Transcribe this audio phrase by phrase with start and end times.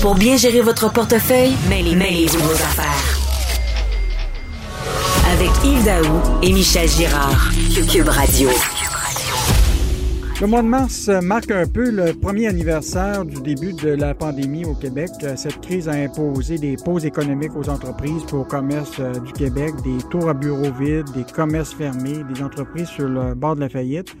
[0.00, 3.18] Pour bien gérer votre portefeuille, mêlez-vous vos affaires.
[5.32, 7.50] Avec Yves Daou et Michel Girard.
[7.90, 8.48] Cube Radio.
[10.40, 14.66] Le mois de mars marque un peu le premier anniversaire du début de la pandémie
[14.66, 15.08] au Québec.
[15.36, 19.72] Cette crise a imposé des pauses économiques aux entreprises pour au commerce euh, du Québec,
[19.82, 23.70] des tours à bureaux vides, des commerces fermés, des entreprises sur le bord de la
[23.70, 24.14] faillite.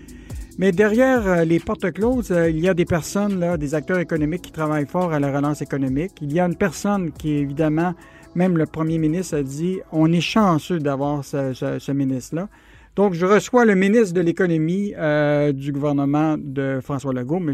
[0.58, 3.98] Mais derrière euh, les portes closes, euh, il y a des personnes, là, des acteurs
[3.98, 6.12] économiques qui travaillent fort à la relance économique.
[6.22, 7.94] Il y a une personne qui, évidemment,
[8.34, 12.48] même le premier ministre a dit, on est chanceux d'avoir ce, ministre-là.
[12.94, 17.52] Donc, je reçois le ministre de l'Économie euh, du gouvernement de François Legault, M.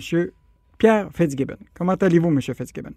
[0.79, 1.57] Pierre Fitzgibbon.
[1.75, 2.41] Comment allez-vous, M.
[2.41, 2.93] Fitzgibbon?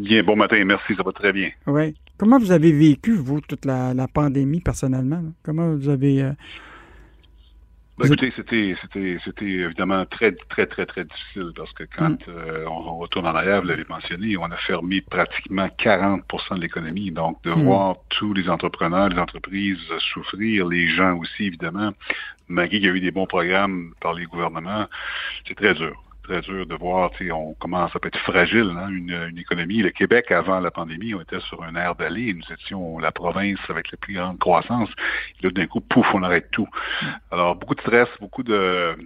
[0.00, 1.50] Bien, bon matin, merci, ça va très bien.
[1.68, 1.94] Oui.
[2.18, 5.22] Comment vous avez vécu, vous, toute la, pandémie personnellement?
[5.44, 6.32] Comment vous avez...
[7.98, 12.28] Ben, écoutez, c'était, c'était, c'était évidemment très, très, très, très difficile parce que quand mm.
[12.28, 17.10] euh, on, retourne en arrière, vous l'avez mentionné, on a fermé pratiquement 40% de l'économie.
[17.10, 17.64] Donc, de mm.
[17.64, 19.78] voir tous les entrepreneurs, les entreprises
[20.12, 21.92] souffrir, les gens aussi, évidemment,
[22.48, 24.86] malgré qu'il y a eu des bons programmes par les gouvernements,
[25.48, 29.78] c'est très dur très dur de voir, on commence à être fragile, hein, une, économie.
[29.78, 32.34] Le Québec, avant la pandémie, on était sur un air d'aller.
[32.34, 34.88] Nous étions la province avec la plus grande croissance.
[35.42, 36.68] là, d'un coup, pouf, on arrête tout.
[37.02, 37.06] Mm.
[37.30, 38.96] Alors, beaucoup de stress, beaucoup de,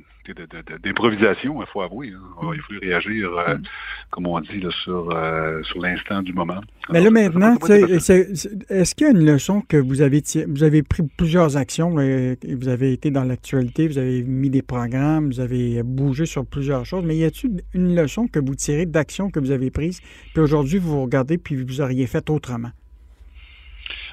[0.82, 2.12] d'improvisation, il faut avouer.
[2.14, 2.50] Hein.
[2.54, 3.62] Il faut réagir, euh, mm.
[4.10, 6.60] comme on dit, sur, euh, sur l'instant du moment.
[6.90, 11.02] Mais là, maintenant, est-ce qu'il y a une leçon que vous avez Vous avez pris
[11.16, 16.26] plusieurs actions, vous avez été dans l'actualité, vous avez mis des programmes, vous avez bougé
[16.26, 19.70] sur plusieurs choses, mais y a-t-il une leçon que vous tirez d'actions que vous avez
[19.70, 20.00] prises,
[20.32, 22.70] puis aujourd'hui, vous regardez, puis vous auriez fait autrement?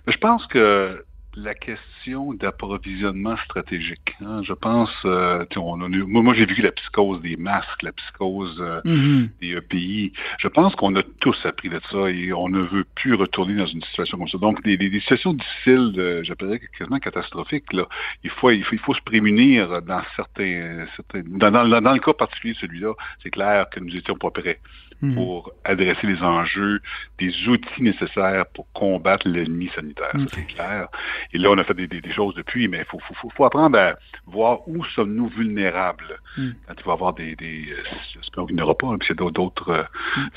[0.07, 1.03] Je pense que
[1.37, 4.15] la question d'approvisionnement stratégique.
[4.21, 4.41] Hein.
[4.43, 9.29] Je pense, euh, on moi, j'ai vu la psychose des masques, la psychose euh, mm-hmm.
[9.39, 10.13] des e pays.
[10.39, 13.67] Je pense qu'on a tous appris de ça et on ne veut plus retourner dans
[13.67, 14.39] une situation comme ça.
[14.39, 17.87] Donc, des, situations difficiles, j'appellerais quasiment catastrophiques, là,
[18.23, 21.99] il faut, il faut, il faut se prémunir dans certains, certains dans, dans, dans, le
[21.99, 24.59] cas particulier de celui-là, c'est clair que nous étions pas prêts.
[24.99, 25.13] Hmm.
[25.13, 26.79] pour adresser les enjeux,
[27.19, 30.11] des outils nécessaires pour combattre l'ennemi sanitaire.
[30.11, 30.87] Ça, c'est clair.
[31.33, 33.93] Et là, on a fait des, choses depuis, mais il faut, faut, faut, apprendre à
[34.25, 36.49] voir où sommes-nous vulnérables hmm.
[36.65, 37.35] quand il va y avoir des...
[37.35, 37.65] des
[38.11, 39.83] J'espère qu'il n'y aura pas, puis c'est d'autres euh,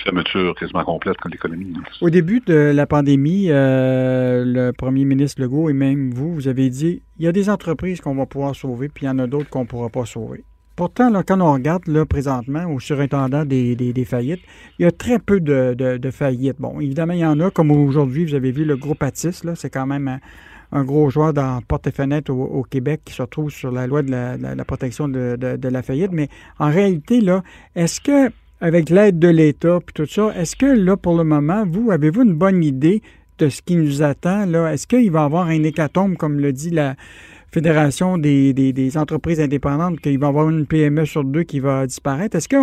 [0.04, 1.72] fermetures quasiment complètes comme l'économie.
[2.02, 6.68] Au début de la pandémie, euh, le premier ministre Legault et même vous, vous avez
[6.68, 9.26] dit il y a des entreprises qu'on va pouvoir sauver, puis il y en a
[9.26, 10.44] d'autres qu'on ne pourra pas sauver.
[10.80, 14.40] Pourtant, là, quand on regarde présentement au surintendant des, faillites,
[14.78, 16.56] il y a très peu de, faillites.
[16.58, 19.68] Bon, évidemment, il y en a, comme aujourd'hui, vous avez vu le groupe Atis, c'est
[19.68, 20.20] quand même
[20.72, 24.00] un, gros joueur dans porte et fenêtre au, Québec qui se retrouve sur la loi
[24.00, 26.12] de la, protection de, la faillite.
[26.12, 27.42] Mais en réalité, là,
[27.76, 28.32] est-ce que,
[28.62, 32.22] avec l'aide de l'État puis tout ça, est-ce que là, pour le moment, vous, avez-vous
[32.22, 33.02] une bonne idée
[33.36, 34.46] de ce qui nous attend?
[34.46, 34.72] Là?
[34.72, 36.96] Est-ce qu'il va y avoir un hécatombe, comme le dit la
[37.52, 41.86] Fédération des, des, entreprises indépendantes qu'il va y avoir une PME sur deux qui va
[41.86, 42.36] disparaître.
[42.36, 42.56] Est-ce que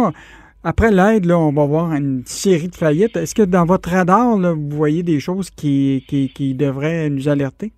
[0.63, 3.15] après l'aide, là, on va voir une série de faillites?
[3.15, 7.71] Est-ce que dans votre radar, vous voyez des choses qui, qui, devraient nous alerter?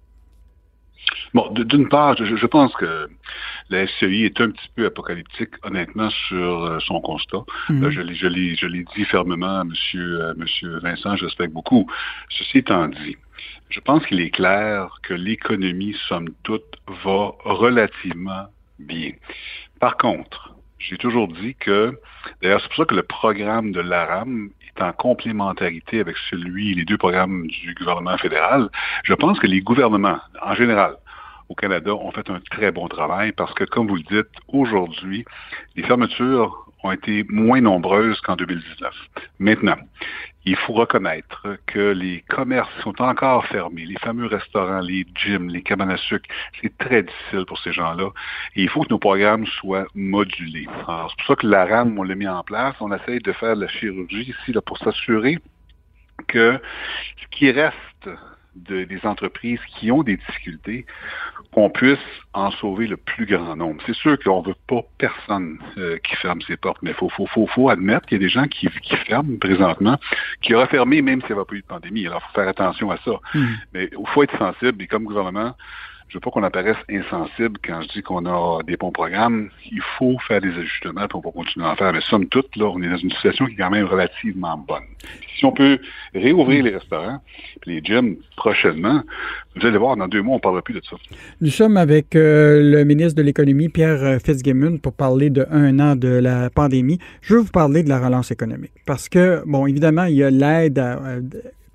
[1.34, 3.08] Bon, d'une part, je, pense que
[3.70, 7.44] la SCI est un petit peu apocalyptique, honnêtement, sur euh, son constat.
[7.70, 7.84] Mhm.
[7.84, 9.70] Euh, je je l'ai dit fermement à M.
[9.70, 11.88] Monsieur, euh, monsieur Vincent, je respecte beaucoup.
[12.30, 13.18] Ceci étant dit,
[13.70, 16.66] je pense qu'il est clair que l'économie, somme toute,
[17.04, 18.48] va relativement
[18.80, 19.12] bien.
[19.80, 22.00] Par contre, j'ai toujours dit que,
[22.42, 26.86] d'ailleurs, c'est pour ça que le programme de l'ARAM est en complémentarité avec celui, les
[26.86, 28.70] deux programmes du gouvernement fédéral.
[29.04, 30.96] Je pense que les gouvernements, en général,
[31.50, 35.26] au Canada, ont fait un très bon travail parce que, comme vous le dites, aujourd'hui,
[35.76, 38.94] les fermetures ont été moins nombreuses qu'en 2019.
[39.40, 39.78] Maintenant,
[40.46, 45.62] il faut reconnaître que les commerces sont encore fermés, les fameux restaurants, les gyms, les
[45.62, 46.30] cabanes à sucre,
[46.62, 48.10] c'est très difficile pour ces gens-là.
[48.56, 50.68] Et il faut que nos programmes soient modulés.
[50.68, 52.76] c'est pour ça que la RAM, on l'a mis en place.
[52.80, 55.40] On essaye de faire de la chirurgie ici là, pour s'assurer
[56.28, 56.60] que
[57.22, 58.10] ce qui reste
[58.56, 60.86] des entreprises qui ont des difficultés,
[61.52, 61.98] qu'on puisse
[62.34, 63.82] en sauver le plus grand nombre.
[63.86, 67.10] C'est sûr qu'on ne veut pas personne euh, qui ferme ses portes, mais il faut,
[67.10, 69.98] faut, faut, faut, admettre qu'il y a des gens qui, qui ferment présentement,
[70.42, 72.06] qui auraient fermé même s'il n'y avait pas eu de pandémie.
[72.06, 73.12] Alors, il faut faire attention à ça.
[73.34, 73.56] Hmm.
[73.74, 75.56] Mais il faut être sensible, et comme gouvernement,
[76.10, 79.50] je veux pas qu'on apparaisse insensible quand je dis qu'on a des bons programmes.
[79.72, 81.94] Il faut faire des ajustements pour pouvoir continuer à en faire.
[81.94, 84.84] Mais somme toute, là, on est dans une situation qui est quand même relativement bonne.
[85.38, 85.78] Si on peut
[86.16, 87.22] réouvrir les restaurants,
[87.68, 89.04] les gyms prochainement,
[89.56, 90.96] vous allez voir, dans deux mois, on ne parlera plus de ça.
[91.42, 95.80] Nous sommes avec euh, le ministre de l'Économie, Pierre euh, Fitzgibbon, pour parler de un
[95.80, 96.98] an de la pandémie.
[97.22, 98.72] Je veux vous parler de la relance économique.
[98.88, 100.80] Parce que, bon, évidemment, il y a l'aide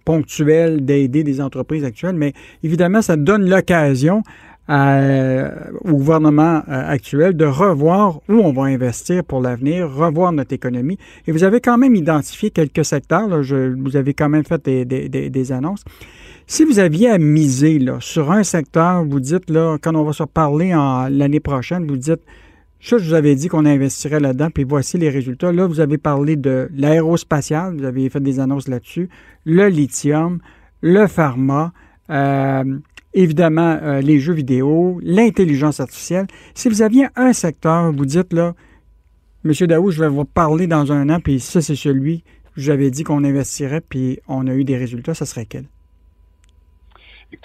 [0.04, 4.22] à, ponctuel d'aider des entreprises actuelles, mais évidemment, ça donne l'occasion
[4.66, 10.96] au gouvernement euh, actuel de revoir où on va investir pour l'avenir, revoir notre économie.
[11.26, 15.08] Et vous avez quand même identifié quelques secteurs, je, vous avez quand même fait des,
[15.08, 15.84] des, annonces.
[16.46, 20.24] Si vous aviez à miser sur un secteur, vous dites, là, quand on va se
[20.24, 20.74] parler
[21.10, 22.20] l'année prochaine, vous dites,
[22.84, 25.52] ça, je vous avais dit qu'on investirait là-dedans, puis voici les résultats.
[25.52, 29.08] Là, vous avez parlé de l'aérospatial, vous avez fait des annonces là-dessus,
[29.46, 30.38] le lithium,
[30.82, 31.72] le pharma,
[32.10, 32.78] euh,
[33.14, 36.26] évidemment euh, les jeux vidéo, l'intelligence artificielle.
[36.54, 38.54] Si vous aviez un secteur, vous dites là,
[39.44, 42.20] Monsieur Daou, je vais vous parler dans un an, puis ça, c'est celui
[42.54, 45.64] que j'avais dit qu'on investirait, puis on a eu des résultats, ça serait quel?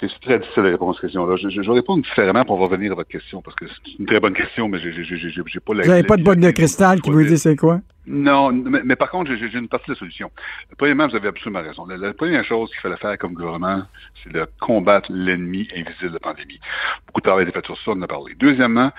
[0.00, 1.36] C'est très difficile de répondre à cette question-là.
[1.36, 4.06] Je, je, je, vais répondre différemment pour revenir à votre question, parce que c'est une
[4.06, 5.82] très bonne question, mais j'ai pas la...
[5.82, 7.80] Vous n'avez pas de botte de cristal qui vous dit c'est quoi?
[8.06, 10.30] Non, mais, par contre, j'ai une partie de la solution.
[10.76, 11.86] Premièrement, vous avez absolument raison.
[11.86, 13.82] La, première chose qu'il fallait faire comme gouvernement,
[14.24, 16.58] c'est de combattre l'ennemi invisible de la pandémie.
[17.06, 18.34] Beaucoup de travail a été fait sur ça, on en a parlé.
[18.38, 18.90] Deuxièmement,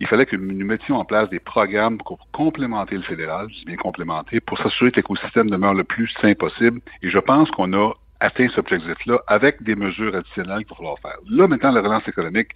[0.00, 4.40] il fallait que nous mettions en place des programmes pour complémenter le fédéral, bien complémenter,
[4.40, 6.80] pour s'assurer que l'écosystème demeure le plus sain possible.
[7.02, 10.98] Et je pense qu'on a atteint cet objectif-là avec des mesures additionnelles qu'il va falloir
[11.00, 11.16] faire.
[11.28, 12.48] Là, maintenant, la relance économique,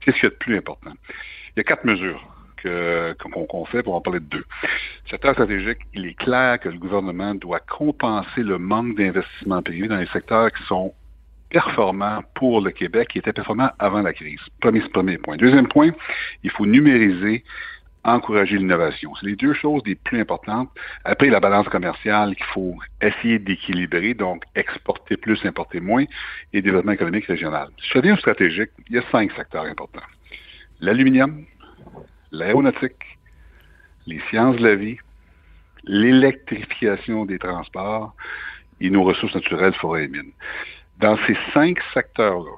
[0.00, 0.92] qu'est-ce qu'il y a de plus important?
[1.54, 2.22] Il y a quatre mesures
[3.18, 4.44] qu'on fait, pour en parler de deux.
[5.10, 9.96] Secteur stratégique, il est clair que le gouvernement doit compenser le manque d'investissement privé dans
[9.96, 10.94] les secteurs qui sont
[11.50, 14.40] performants pour le Québec, qui étaient performants avant la crise.
[14.60, 15.36] Premier, premier point.
[15.36, 15.90] Deuxième point,
[16.44, 17.44] il faut numériser
[18.04, 19.14] encourager l'innovation.
[19.14, 20.70] C'est les deux choses les plus importantes.
[21.04, 26.04] Après, la balance commerciale qu'il faut essayer d'équilibrer, donc exporter plus, importer moins,
[26.52, 27.68] et développement économique régional.
[27.78, 30.00] Si je stratégique, il y a cinq secteurs importants.
[30.80, 31.44] L'aluminium,
[32.32, 33.18] l'aéronautique,
[34.06, 34.98] les sciences de la vie,
[35.84, 38.14] l'électrification des transports
[38.80, 40.32] et nos ressources naturelles, forêts et mines.
[40.98, 42.50] Dans ces cinq secteurs-là,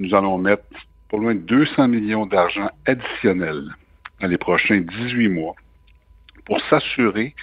[0.00, 0.64] nous allons mettre
[1.08, 3.74] pour loin de 200 millions d'argent additionnels
[4.20, 5.54] dans les prochains 18 mois
[6.44, 7.34] pour s'assurer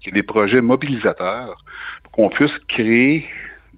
[0.00, 1.64] qu'il y ait des projets mobilisateurs
[2.02, 3.26] pour qu'on puisse créer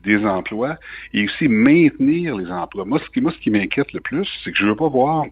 [0.02, 0.78] des emplois
[1.12, 2.84] et aussi maintenir les emplois.
[2.84, 4.88] Moi, ce qui, moi, ce qui m'inquiète le plus, c'est que je ne veux pas
[4.88, 5.26] voir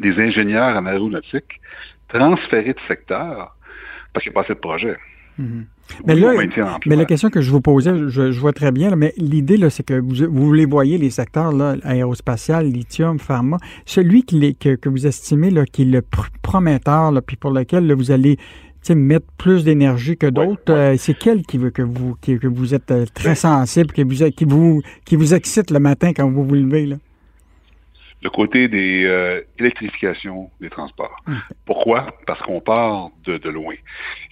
[0.00, 1.60] des ingénieurs en aéronautique
[2.08, 3.56] transférer de secteur
[4.12, 4.96] parce qu'il n'y a pas assez de projets.
[5.40, 5.64] Mm-hmm.
[6.06, 6.32] Mais là,
[6.86, 9.94] mais la question que je vous posais, je, vois très bien, mais l'idée, c'est que
[9.94, 15.06] vous, vous les voyez, les secteurs là, aérospatial, lithium, pharma, celui qui que, que, vous
[15.06, 16.02] estimez là, qui est le
[16.42, 18.36] prometteur, là, puis pour lequel vous allez
[18.94, 22.90] mettre plus d'énergie que d'autres, euh, c'est quel qui veut que vous, que vous êtes
[22.90, 26.44] euh, très ben sensible, qui vous, qui, vous, qui vous excite le matin quand vous
[26.44, 26.86] vous levez?
[26.86, 26.96] Là?
[28.22, 31.16] Le côté des euh, électrifications des transports.
[31.64, 32.06] Pourquoi?
[32.26, 33.74] Parce qu'on part de, de loin.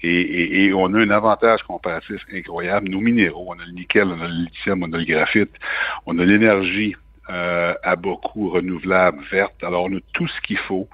[0.02, 2.88] Et, et, on a un avantage comparatif incroyable.
[2.88, 5.52] Nos minéraux, on a le nickel, on a le lithium, on a le graphite,
[6.06, 6.96] on a l'énergie
[7.30, 9.62] euh, à beaucoup renouvelable, verte.
[9.62, 10.88] Alors, on a tout ce qu'il faut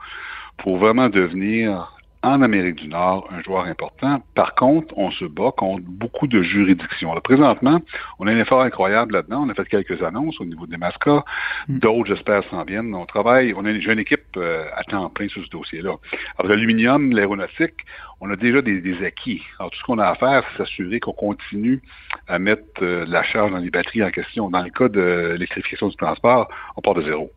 [0.59, 4.23] pour vraiment devenir en Amérique du Nord un joueur important.
[4.35, 7.11] Par contre, on se bat contre beaucoup de juridictions.
[7.11, 7.81] Alors, présentement,
[8.19, 9.45] on a un effort incroyable là-dedans.
[9.47, 11.23] On a fait quelques annonces au niveau des mascots.
[11.69, 11.79] Mm.
[11.79, 12.95] D'autres, j'espère, s'en viennent.
[12.95, 15.95] On travaille, on a une, jeune équipe euh, à temps plein sur ce dossier-là.
[16.39, 17.87] Alors, l'aluminium, l'aéronautique,
[18.21, 19.43] on a déjà des, acquis.
[19.59, 21.81] Alors, tout ce qu'on a à faire, c'est s'assurer qu'on continue
[22.29, 24.51] à mettre euh, la charge dans les batteries en question.
[24.51, 27.33] Dans le cas de l'électrification du transport, on part de zéro.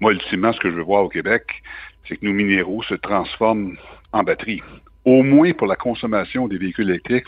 [0.00, 1.62] Moi, ultimement, ce que je veux voir au Québec,
[2.08, 3.76] c'est que nos minéraux se transforment
[4.12, 4.62] en batterie.
[5.04, 7.26] Au moins pour la consommation des véhicules électriques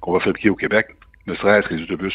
[0.00, 0.88] qu'on va fabriquer au Québec,
[1.26, 2.14] ne serait-ce que les autobus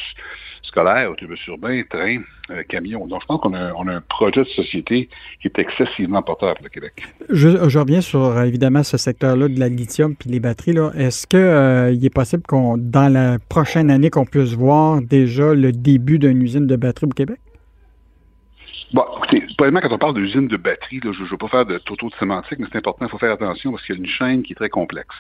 [0.64, 2.22] scolaires, autobus urbains, trains,
[2.52, 3.08] euh, camions.
[3.08, 5.08] Donc, je pense qu'on a, un projet de société
[5.42, 7.04] qui est excessivement porteur pour le Québec.
[7.30, 10.76] Je, reviens sur, évidemment, ce secteur-là de la lithium puis les batteries.
[10.98, 15.72] Est-ce qu'il euh, est possible qu'on, dans la prochaine année, qu'on puisse voir déjà le
[15.72, 17.40] début d'une usine de batterie au Québec?
[18.94, 21.78] Bon, écoutez, probablement quand on parle d'usine de batterie, je ne veux pas faire de
[21.78, 24.08] toto de sémantique, mais c'est important, il faut faire attention parce qu'il y a une
[24.08, 25.16] chaîne qui est très complexe.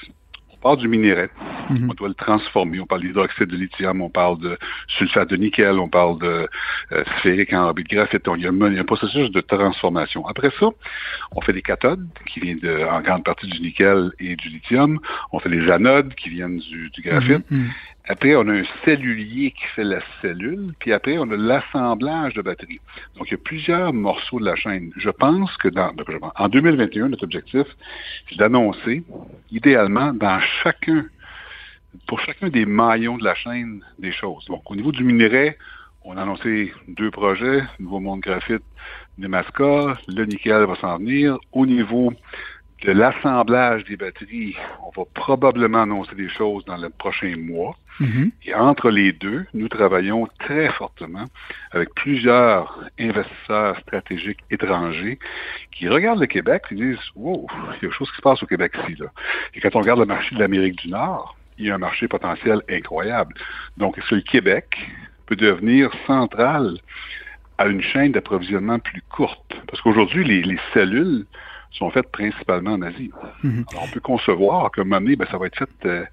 [0.53, 1.29] On parle du minerai,
[1.69, 1.89] mhm.
[1.91, 4.57] on doit le transformer, on parle d'hydroxyde de lithium, on parle de
[4.88, 6.50] sulfate de nickel, on parle de
[6.93, 10.25] euh, sphérique en de graphite, il y, a un, processus de transformation.
[10.27, 10.69] Après ça,
[11.36, 15.00] on fait des cathodes qui viennent de, en grande partie du nickel et du lithium,
[15.31, 17.69] on fait des anodes qui viennent du, graphite, mhm, mhm.
[18.09, 22.41] Après, on a un cellulier qui fait la cellule, puis après, on a l'assemblage de
[22.41, 22.79] batteries.
[23.17, 24.91] Donc, il y a plusieurs morceaux de la chaîne.
[24.95, 25.91] Je pense que dans,
[26.37, 27.67] en 2021, notre objectif,
[28.29, 29.03] c'est d'annoncer,
[29.51, 31.05] idéalement, dans chacun,
[32.07, 34.45] pour chacun des maillons de la chaîne, des choses.
[34.45, 35.57] Donc, au niveau du minerai,
[36.05, 38.63] on a annoncé deux projets, Nouveau Monde Graphite,
[39.17, 41.37] Nemaska, le nickel va s'en venir.
[41.51, 42.13] Au niveau
[42.84, 44.55] de l'assemblage des batteries,
[44.86, 47.75] on va probablement annoncer des choses dans le prochain mois.
[48.00, 48.31] Mm-hmm.
[48.46, 51.25] Et entre les deux, nous travaillons très fortement
[51.72, 55.17] avec plusieurs investisseurs stratégiques étrangers
[55.72, 58.43] qui regardent le Québec et disent Wow, il y a quelque chose qui se passe
[58.43, 58.96] au Québec ici.
[59.00, 59.07] Là.
[59.55, 62.07] Et quand on regarde le marché de l'Amérique du Nord, il y a un marché
[62.07, 63.34] potentiel incroyable.
[63.77, 64.77] Donc, est-ce que le Québec
[65.25, 66.77] peut devenir central
[67.57, 69.55] à une chaîne d'approvisionnement plus courte?
[69.67, 71.25] Parce qu'aujourd'hui, les cellules
[71.77, 73.12] sont faites principalement en Asie.
[73.43, 73.65] Mhm.
[73.72, 76.03] Alors, on peut concevoir que un ben, ça va être fait euh,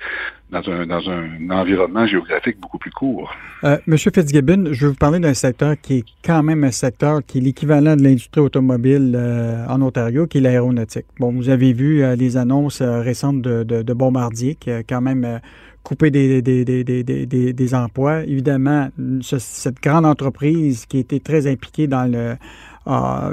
[0.50, 3.33] dans, un, dans un environnement géographique beaucoup plus court.
[3.64, 7.21] Euh, Monsieur Fitzgibbon, je vais vous parler d'un secteur qui est quand même un secteur
[7.26, 11.06] qui est l'équivalent de l'industrie automobile euh, en Ontario, qui est l'aéronautique.
[11.18, 15.40] Bon, vous avez vu les annonces récentes de, de, Bombardier, qui a quand même
[15.85, 18.25] coupé des, des, des, des, emplois.
[18.25, 18.88] Évidemment,
[19.21, 22.37] cette grande entreprise qui était très impliquée dans le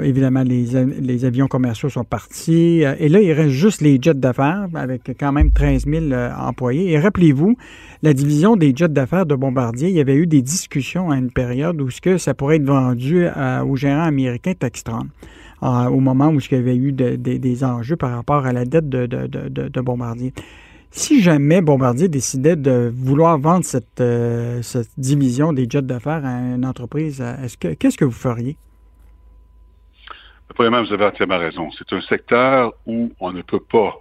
[0.02, 2.84] évidemment, les, avions commerciaux sont partis.
[2.84, 6.30] Euh, et là, il reste juste les jets d'affaires avec quand même 13 000 euh,
[6.36, 6.90] employés.
[6.92, 7.56] Et rappelez-vous,
[8.02, 11.30] la division des jets d'affaires de Bombardier, il y avait eu des discussions à une
[11.30, 13.26] période où ce que ça pourrait être vendu
[13.66, 15.06] au gérant américain Textron.
[15.60, 19.80] au moment où il y avait eu des enjeux par rapport à la dette de,
[19.80, 20.32] Bombardier.
[20.94, 24.60] Si jamais Bombardier décidait de vouloir vendre cette, euh,
[24.98, 28.58] division des jets d'affaires à une entreprise, est-ce que qu'est-ce que vous feriez?
[30.56, 31.70] Vous avez entièrement raison.
[31.78, 33.98] C'est un secteur où on ne peut pas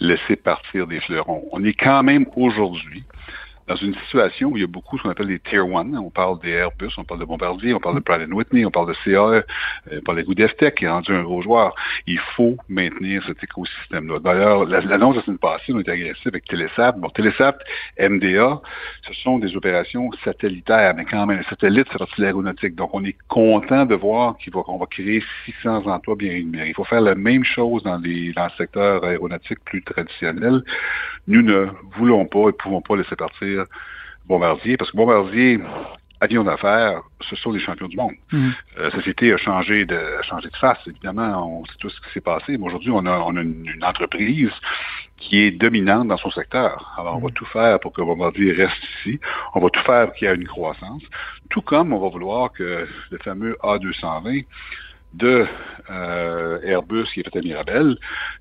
[0.00, 1.44] laisser partir des fleurons.
[1.52, 3.04] On est quand même aujourd'hui
[3.70, 5.94] dans une situation où il y a beaucoup ce qu'on appelle des Tier 1.
[5.94, 8.88] On parle des Airbus, on parle de Bombardier, on parle de Pratt Whitney, on parle
[8.88, 9.42] de CA, euh,
[9.92, 11.76] on parle de Goodyear qui est rendu un gros joueur.
[12.08, 14.18] Il faut maintenir cet écosystème-là.
[14.18, 16.92] D'ailleurs, l'annonce de la passée, on était agressif avec Telesat.
[16.98, 17.58] Bon, Telesat,
[18.00, 18.60] MDA,
[19.06, 22.74] ce sont des opérations satellitaires, mais quand même, les satellites, c'est partie de l'aéronautique.
[22.74, 26.70] Donc, on est content de voir qu'on va, créer 600 emplois bien rémunérés.
[26.70, 30.64] Il faut faire la même chose dans, les, dans le secteur aéronautique plus traditionnel.
[31.28, 33.59] Nous ne voulons pas et pouvons pas laisser partir
[34.26, 35.60] Bombardier, parce que Bombardier,
[36.20, 38.12] avion d'affaires, ce sont des champions du monde.
[38.30, 38.50] Mm.
[38.78, 42.12] Euh, la société a changé de, changé de face, évidemment, on sait tout ce qui
[42.12, 44.52] s'est passé, mais aujourd'hui, on a, on a une, entreprise
[45.16, 46.94] qui est dominante dans son secteur.
[46.98, 47.32] Alors, on va mm.
[47.32, 49.20] tout faire pour que Bombardier reste ici.
[49.54, 51.02] On va tout faire pour qu'il y ait une croissance.
[51.48, 54.44] Tout comme on va vouloir que le fameux A220
[55.14, 55.46] de
[55.90, 57.96] euh, Airbus qui est fait à Mirabel.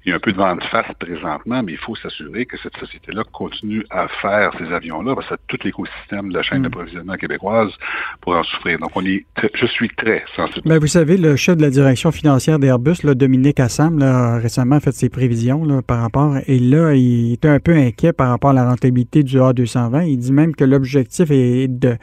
[0.05, 2.77] Il y a un peu de vente face présentement, mais il faut s'assurer que cette
[2.77, 6.63] société-là continue à faire ces avions-là, parce que tout l'écosystème de la chaîne mm.
[6.63, 7.71] d'approvisionnement québécoise
[8.21, 8.77] pour en souffrir.
[8.79, 10.61] Donc, on est je suis très sensible.
[10.65, 14.79] Mais ben, vous savez, le chef de la direction financière d'Airbus, Dominique Assam, a récemment
[14.79, 18.53] fait ses prévisions par rapport, et là, il était un peu inquiet par rapport à
[18.53, 20.07] la rentabilité du A220.
[20.07, 21.97] Il dit même que l'objectif est de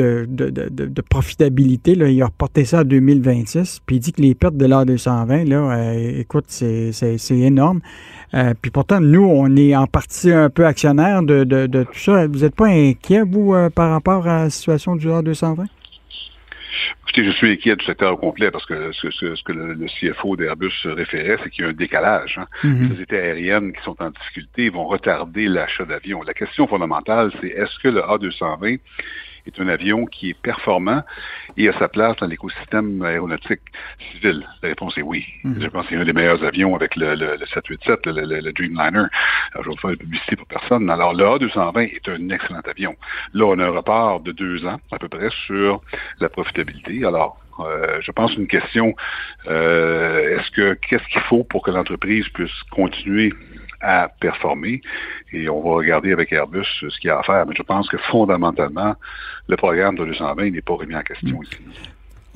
[0.00, 1.94] de, profitabilité.
[1.94, 3.80] Là, il a reporté ça à 2026.
[3.86, 7.80] Puis il dit que les pertes de l'A220, là, euh, écoute, c'est énorme.
[8.34, 11.44] Euh, puis pourtant, nous, on est en partie un peu actionnaire de,
[11.84, 12.26] tout ça.
[12.26, 15.66] Vous n'êtes pas inquiet, vous, euh, par rapport à la situation du A220?
[17.02, 20.72] Écoutez, je suis inquiet du secteur au complet parce que ce, que le, CFO d'Airbus
[20.84, 22.38] référait, c'est qu'il y a un décalage.
[22.38, 22.46] Hein.
[22.62, 22.82] Mm-hmm.
[22.82, 26.22] Les sociétés aériennes qui sont en difficulté vont retarder l'achat d'avions.
[26.22, 28.78] La question fondamentale, c'est est-ce que le A220
[29.48, 31.02] est un avion qui est performant
[31.56, 33.60] et a sa place dans l'écosystème aéronautique
[34.12, 34.46] civil?
[34.62, 35.26] La réponse est oui.
[35.44, 35.60] Mhm.
[35.60, 39.06] Je pense que c'est un des meilleurs avions avec le, 787, le, Dreamliner.
[39.52, 40.88] Alors, je vais faire de publicité pour personne.
[40.90, 42.96] Alors, le A220 est un excellent avion.
[43.34, 45.80] Là, on a un report de deux ans, à peu près, sur
[46.20, 47.04] la profitabilité.
[47.04, 48.94] Alors, euh, je pense une question,
[49.48, 53.32] euh, est-ce que qu'est-ce qu'il faut pour que l'entreprise puisse continuer
[53.80, 54.80] à performer.
[55.32, 57.46] Et on va regarder avec Airbus ce qu'il y a à faire.
[57.46, 58.96] Mais je pense que fondamentalement,
[59.48, 61.58] le programme de 220 n'est pas remis en question ici.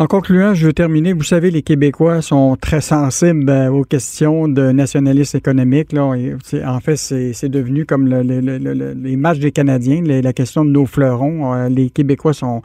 [0.02, 1.12] En concluant, je veux terminer.
[1.12, 5.94] Vous savez, les Québécois sont très sensibles euh, aux questions de nationalisme économique.
[5.96, 11.54] En fait, c'est devenu comme les matchs des Canadiens, la question de nos fleurons.
[11.54, 12.62] Euh, les Québécois sont,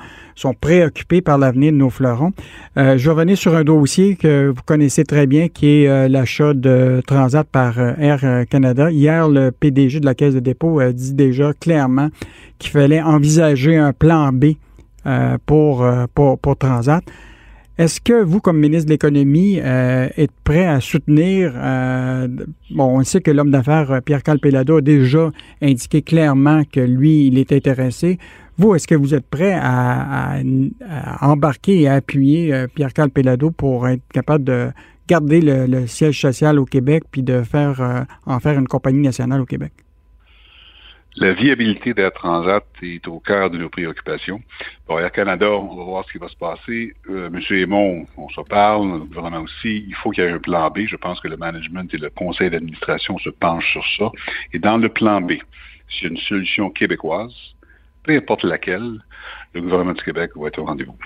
[0.59, 2.31] préoccupés par l'avenir de nos fleurons.
[2.75, 7.03] Euh, je revenais sur un dossier que vous connaissez très bien, qui est l'achat de
[7.05, 8.89] Transat par Air Canada.
[8.89, 12.09] Hier, le PDG de la Caisse de dépôt a dit déjà clairement
[12.57, 14.53] qu'il fallait envisager un plan B
[15.45, 15.85] pour
[16.57, 17.03] Transat.
[17.77, 22.27] Est-ce que vous, comme ministre de l'Économie, euh, êtes prêt à soutenir, euh,
[22.71, 25.31] bon, on sait que l'homme d'affaires euh, Pierre Calpelado a déjà
[25.61, 28.17] indiqué clairement que lui, il est intéressé.
[28.57, 30.39] Vous, est-ce que vous êtes prêt à,
[31.21, 34.69] embarquer et à appuyer Pierre Calpelado pour être capable de
[35.07, 39.45] garder le, siège social au Québec puis de faire en faire une compagnie nationale au
[39.45, 39.73] Québec?
[41.19, 44.39] La viabilité d'Air Transat est au cœur de nos préoccupations.
[44.85, 46.93] Pour Air Canada, on va voir ce qui va se passer.
[47.09, 49.83] Euh, Monsieur Aymon, on se parle, le gouvernement aussi.
[49.87, 50.81] Il faut qu'il y ait un plan B.
[50.87, 54.11] Je pense que le management et le conseil d'administration se penchent sur ça.
[54.53, 55.33] Et dans le plan B,
[55.89, 57.33] s'il y a une solution québécoise,
[58.03, 59.03] peu importe laquelle,
[59.55, 60.97] le gouvernement du Québec va être au rendez-vous.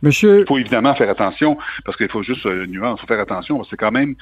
[0.00, 0.40] Monsieur...
[0.40, 3.58] Il faut évidemment faire attention, parce qu'il faut juste euh, nuance, il faut faire attention,
[3.58, 4.14] parce que c'est quand même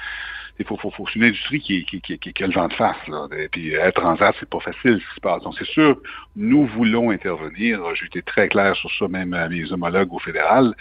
[0.59, 2.73] il faut, faut, faut c'est une industrie qui, qui, qui, qui, a le vent de
[2.73, 2.97] face.
[3.09, 3.29] Là.
[3.39, 5.43] Et puis être transat, c'est pas facile ce qui se passe.
[5.43, 5.99] Donc c'est sûr,
[6.37, 7.81] nous voulons intervenir.
[7.95, 10.75] J'ai été très clair sur ça, même à mes homologues au fédéral.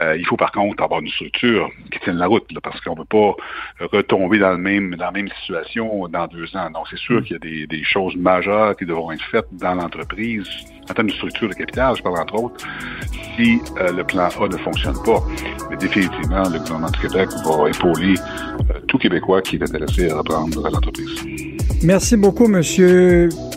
[0.00, 2.96] Euh, il faut par contre avoir une structure qui tienne la route, là, parce qu'on
[2.96, 6.70] ne peut pas retomber dans le même dans la même situation dans deux ans.
[6.70, 7.24] Donc c'est sûr mm.
[7.24, 10.48] qu'il y a des, des choses majeures qui devront être faites dans l'entreprise
[10.90, 12.66] en termes de structure de capital, je parle entre autres,
[13.36, 15.20] si euh, le plan A ne fonctionne pas.
[15.70, 18.98] Mais définitivement, le gouvernement du Québec va épauler euh, tout
[19.40, 21.08] Qui est à reprendre l'entreprise.
[21.82, 22.62] Merci beaucoup, M.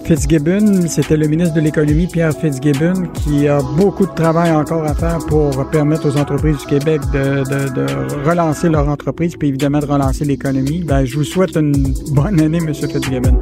[0.03, 0.87] Fitzgibbon.
[0.87, 5.19] C'était le ministre de l'Économie, Pierre Fitzgibbon, qui a beaucoup de travail encore à faire
[5.27, 10.83] pour permettre aux entreprises du Québec de, relancer leur entreprise, puis évidemment de relancer l'économie.
[10.83, 12.73] Ben, je vous souhaite une bonne année, M.
[12.73, 13.41] Fitzgibbon.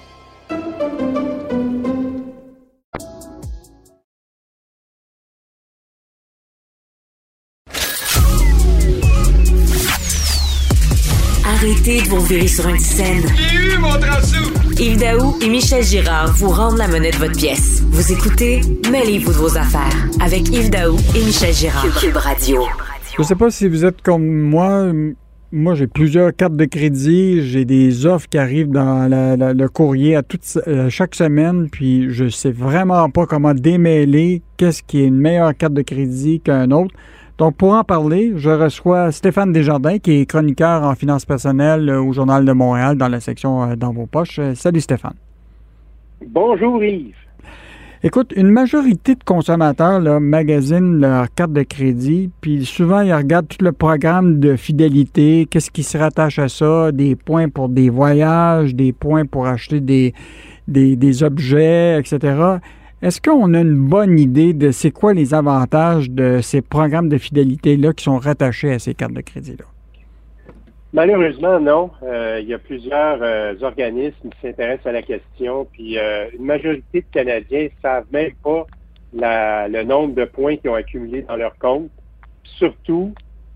[11.91, 13.23] Arrêtez de vous virer sur une scène.
[13.35, 13.89] J'ai eu mon
[14.79, 17.81] Yves Daou et Michel Girard vous rendent la monnaie de votre pièce.
[17.81, 21.85] Vous écoutez Mêlez-vous de vos affaires avec Yves Daou et Michel Girard.
[21.99, 22.63] Cube Radio.
[23.13, 24.89] Je ne sais pas si vous êtes comme moi.
[25.51, 27.45] Moi, j'ai plusieurs cartes de crédit.
[27.49, 31.67] J'ai des offres qui arrivent dans le courrier à toute, euh, chaque semaine.
[31.69, 36.39] Puis, je sais vraiment pas comment démêler qu'est-ce qui est une meilleure carte de crédit
[36.39, 36.95] qu'un autre.
[37.41, 41.99] Donc, pour en parler, je reçois Stéphane Desjardins, qui est chroniqueur en finances personnelles euh,
[41.99, 44.37] au Journal de Montréal dans la section euh, Dans vos poches.
[44.37, 45.15] Euh, salut Stéphane.
[46.23, 47.15] Bonjour Yves.
[48.03, 53.47] Écoute, une majorité de consommateurs là, magasinent leur carte de crédit, puis souvent ils regardent
[53.47, 57.89] tout le programme de fidélité, qu'est-ce qui se rattache à ça, des points pour des
[57.89, 60.13] voyages, des points pour acheter des,
[60.67, 62.59] des, des objets, etc.
[63.01, 67.17] Est-ce qu'on a une bonne idée de c'est quoi les avantages de ces programmes de
[67.17, 69.65] fidélité-là qui sont rattachés à ces cartes de crédit-là?
[70.93, 71.89] Malheureusement, non.
[72.03, 76.45] Euh, il y a plusieurs euh, organismes qui s'intéressent à la question, puis euh, une
[76.45, 78.67] majorité de Canadiens ne savent même pas
[79.13, 81.89] le nombre de points qu'ils ont accumulés dans leur compte.
[82.43, 83.15] Surtout,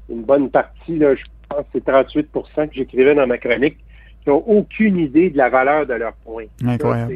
[0.10, 3.78] une bonne partie, là, je pense que c'est 38% que j'écrivais dans ma chronique,
[4.24, 6.46] qui n'ont aucune idée de la valeur de leurs points.
[6.66, 7.14] Incroyable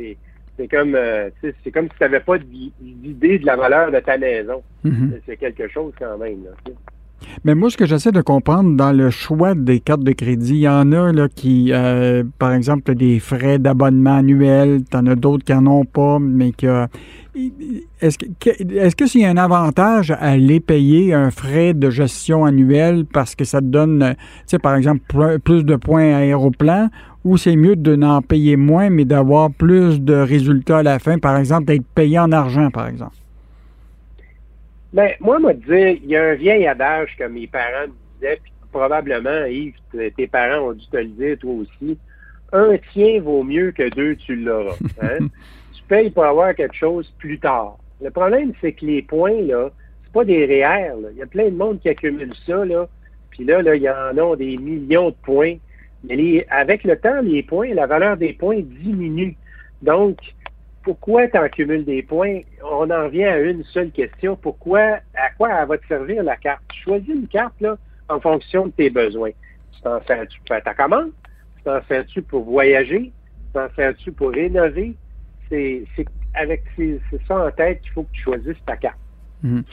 [0.60, 4.18] c'est comme euh, c'est comme si tu n'avais pas d'idée de la valeur de ta
[4.18, 4.62] maison.
[4.86, 5.22] Mm-hmm.
[5.26, 6.40] C'est quelque chose quand même.
[7.44, 10.60] Mais moi, ce que j'essaie de comprendre dans le choix des cartes de crédit, il
[10.60, 15.16] y en a là, qui, euh, par exemple, des frais d'abonnement annuel, tu en as
[15.16, 16.88] d'autres qui n'en ont pas, mais que.
[18.02, 21.90] Est-ce que est-ce que s'il y a un avantage à aller payer un frais de
[21.90, 25.02] gestion annuel parce que ça te donne, tu sais, par exemple,
[25.40, 26.90] plus de points aéroplan,
[27.26, 31.18] ou c'est mieux de n'en payer moins, mais d'avoir plus de résultats à la fin,
[31.20, 33.16] par exemple, d'être payé en argent, par exemple?
[34.94, 38.40] Ben, moi, moi, dire, il y a un vieil adage que mes parents me disaient,
[38.42, 39.76] puis probablement, Yves,
[40.16, 41.98] tes parents ont dû te le dire, toi aussi.
[42.52, 44.76] Un tien vaut mieux que deux, tu l'auras.
[45.02, 45.28] Hein?
[45.74, 47.78] tu payes pour avoir quelque chose plus tard.
[48.02, 49.70] Le problème, c'est que les points, là,
[50.04, 51.10] c'est pas des réels.
[51.12, 52.88] Il y a plein de monde qui accumule ça, là.
[53.30, 55.56] Puis là, là, il y en a des millions de points.
[56.04, 59.36] Mais avec le temps, les points, la valeur des points diminue.
[59.82, 60.18] Donc,
[60.84, 62.40] pourquoi tu en cumules des points?
[62.64, 64.38] On en revient à une seule question.
[64.38, 66.62] Pourquoi, à quoi elle va te servir la carte?
[66.84, 69.32] Choisis une carte là, en fonction de tes besoins.
[69.74, 71.12] Tu t'en sers-tu pour faire ta commande?
[71.58, 73.12] Tu t'en sers-tu pour voyager?
[73.12, 74.96] Tu t'en sers-tu pour rénover?
[75.50, 75.86] C'est
[76.34, 76.64] avec
[77.28, 78.98] ça en tête qu'il faut que tu choisisses ta carte.
[79.44, 79.64] Mhm.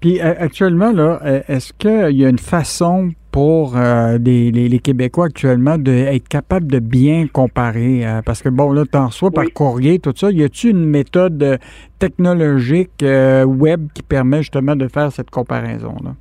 [0.00, 6.28] Puis actuellement, là, est-ce qu'il y a une façon pour euh, les, Québécois actuellement d'être
[6.28, 8.04] capable de bien comparer?
[8.24, 10.30] parce que bon, là, tu en reçois par courrier, tout ça.
[10.30, 11.58] Y a-t-il une méthode
[11.98, 16.14] technologique web qui permet justement de faire cette comparaison-là?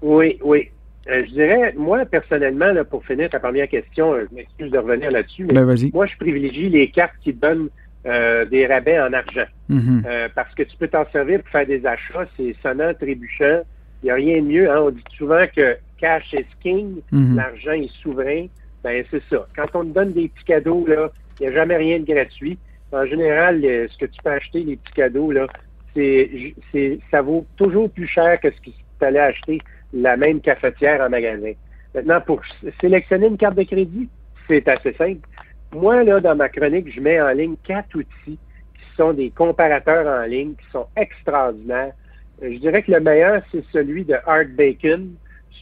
[0.00, 0.68] Oui, oui.
[1.06, 5.44] je dirais, moi, personnellement, là, pour finir ta première question, je m'excuse de revenir là-dessus,
[5.46, 7.68] mais ben, moi, je privilégie les cartes qui donnent
[8.06, 9.46] euh, des rabais en argent.
[9.68, 10.04] Mhm.
[10.06, 13.62] Euh, parce que tu peux t'en servir pour faire des achats, c'est sonnant, trébuchant.
[14.02, 14.70] Il n'y a rien de mieux.
[14.70, 14.78] Hein?
[14.84, 17.36] On dit souvent que cash is king, mhm.
[17.36, 18.46] l'argent est souverain.
[18.84, 19.46] Ben c'est ça.
[19.56, 22.58] Quand on te donne des petits cadeaux, là, il n'y a jamais rien de gratuit.
[22.92, 25.46] En général, ce que tu peux acheter, les petits cadeaux, là,
[25.94, 29.58] c'est, ça vaut toujours plus cher que ce que tu allais acheter
[29.92, 31.52] la même cafetière en magasin.
[31.94, 32.40] Maintenant, pour
[32.80, 34.08] sélectionner une carte de crédit,
[34.46, 35.26] c'est assez simple.
[35.74, 38.38] Moi, là, dans ma chronique, je mets en ligne quatre outils
[38.74, 41.92] qui sont des comparateurs en ligne qui sont extraordinaires.
[42.40, 45.10] Je dirais que le meilleur, c'est celui de Art Bacon,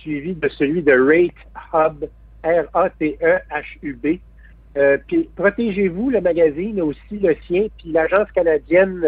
[0.01, 1.35] suivi de celui de Rate
[1.73, 2.09] Hub,
[2.45, 4.07] R-A-T-E-H-U-B.
[4.77, 9.03] Euh, puis protégez-vous, le magazine, aussi le sien, puis l'Agence canadienne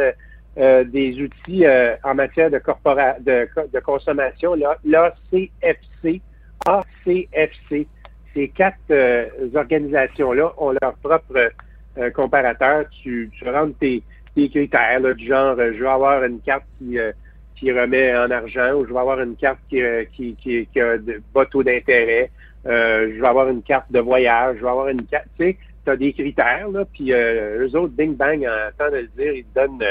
[0.56, 1.64] euh, des outils
[2.02, 6.20] en matière de, consommation, l'ACFC,
[6.66, 7.86] ACFC
[8.38, 11.50] ces quatre euh, organisations-là ont leur propre
[11.98, 12.84] euh, comparateur.
[13.02, 14.02] Tu, tu rentres tes,
[14.36, 16.96] critères, du genre, euh, je veux avoir une carte qui,
[17.58, 19.82] qui remet en argent ou je veux avoir une carte qui,
[20.14, 20.36] qui,
[20.72, 22.30] qui, a de bas taux d'intérêt.
[22.64, 24.56] je veux avoir une carte de voyage.
[24.56, 25.26] Je veux avoir une carte.
[25.38, 28.98] Tu sais, tu as des critères, là, puis eux autres, bing bang, en temps de
[28.98, 29.82] le dire, ils te donnent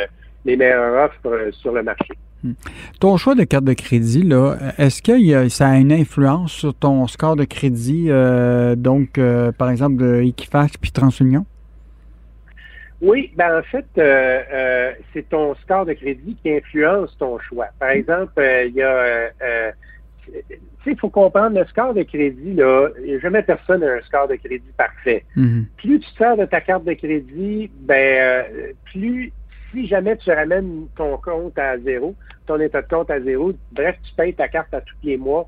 [0.45, 2.13] les meilleures offres sur le marché.
[2.43, 2.53] Hmm.
[2.99, 7.07] Ton choix de carte de crédit, là, est-ce que ça a une influence sur ton
[7.07, 11.45] score de crédit, euh, donc euh, par exemple de Equifax puis TransUnion?
[13.01, 17.67] Oui, ben en fait, euh, c'est ton score de crédit qui influence ton choix.
[17.79, 19.31] Par exemple, il y a
[20.85, 22.89] il faut comprendre, le score de crédit, là,
[23.21, 25.25] jamais personne n'a un score de crédit parfait.
[25.35, 25.65] Mm-hmm.
[25.77, 28.45] Plus tu sors de ta carte de crédit, ben
[28.85, 29.31] plus
[29.71, 33.97] si jamais tu ramènes ton compte à zéro, ton état de compte à zéro, bref,
[34.03, 35.45] tu payes ta carte à tous les mois,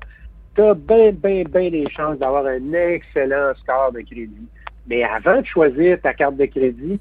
[0.54, 4.48] tu as bien, bien, bien des chances d'avoir un excellent score de crédit.
[4.86, 7.00] Mais avant de choisir ta carte de crédit,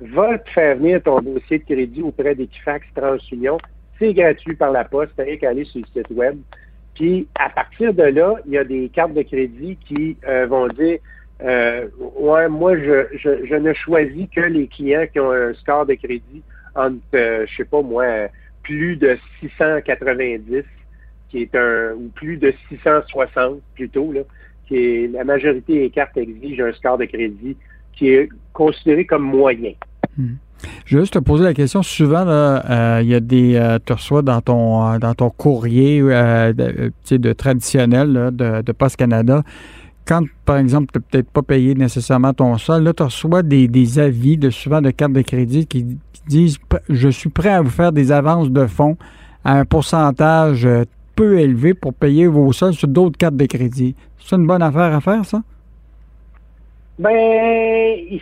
[0.00, 3.58] va te faire venir ton dossier de crédit auprès d'Equifax TransUnion.
[3.98, 6.36] C'est gratuit par la poste, tu qu'à aller sur le site web.
[6.94, 10.68] Puis, à partir de là, il y a des cartes de crédit qui euh, vont
[10.68, 10.98] dire
[11.42, 15.86] euh, Ouais, moi, je, je, je, ne choisis que les clients qui ont un score
[15.86, 16.42] de crédit
[16.74, 18.28] entre, euh, je sais pas moi,
[18.62, 20.64] plus de 690,
[21.30, 24.20] qui est un, ou plus de 660 plutôt, là,
[24.66, 27.56] qui est, la majorité des cartes exigent un score de crédit
[27.96, 29.72] qui est considéré comme moyen.
[30.16, 30.34] Hmm.
[30.86, 31.82] Je vais juste te poser la question.
[31.82, 33.56] Souvent, euh, il y a des.
[33.56, 39.42] Euh, tu reçois dans ton, dans ton courrier de, de, traditionnel de, de Post Canada
[40.06, 43.98] quand, par exemple, tu n'as peut-être pas payé nécessairement ton sol, là, tu reçois des,
[43.98, 47.92] avis de souvent de cartes de crédit qui, disent Je suis prêt à vous faire
[47.92, 48.96] des avances de fonds
[49.44, 53.94] à un pourcentage euh, peu élevé pour payer vos sols sur d'autres cartes de crédit.
[54.18, 55.42] C'est une bonne affaire à faire, ça?
[56.98, 58.18] Ben,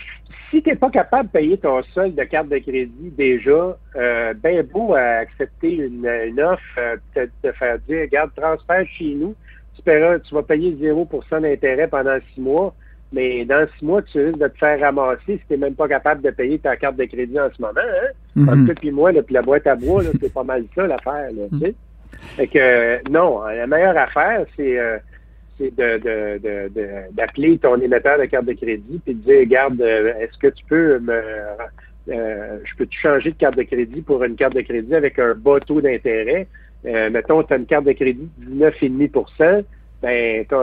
[0.50, 4.34] si tu n'es pas capable de payer ton sol de carte de crédit déjà, euh,
[4.34, 6.06] ben beau à accepter une,
[6.40, 9.34] offre, euh, peut te faire dire, regarde, transfert chez nous,
[9.84, 12.74] tu, vas payer 0% d'intérêt pendant six mois,
[13.12, 15.88] mais dans six mois, tu risques de te faire ramasser si tu n'es même pas
[15.88, 17.72] capable de payer ta carte de crédit en ce moment.
[17.76, 18.10] Hein?
[18.36, 18.74] Mm-hmm.
[18.74, 21.30] puis moi, puis la boîte à bois, c'est pas mal ça l'affaire.
[21.30, 21.74] Mm-hmm.
[22.36, 24.78] Fait que non, la meilleure affaire, c'est
[25.70, 30.98] d'appeler ton émetteur de carte de crédit puis de dire, regarde, est-ce que tu peux
[30.98, 31.22] me
[32.06, 35.34] je peux te changer de carte de crédit pour une carte de crédit avec un
[35.34, 36.46] bas taux d'intérêt?
[36.84, 39.64] mettons, tu as une carte de crédit de 19,5
[40.02, 40.54] ben, tu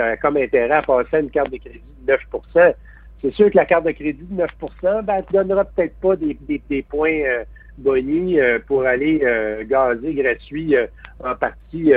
[0.00, 2.74] as, comme intérêt à passer à une carte de crédit de 9%
[3.20, 4.50] C'est sûr que la carte de crédit de 9
[4.82, 7.44] ben, elle te donnera peut-être pas des, des, points euh,
[7.84, 10.76] euh, pour aller euh, gazer gratuit
[11.24, 11.92] en partie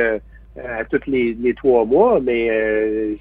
[0.58, 3.18] à tous les, les, trois mois, mais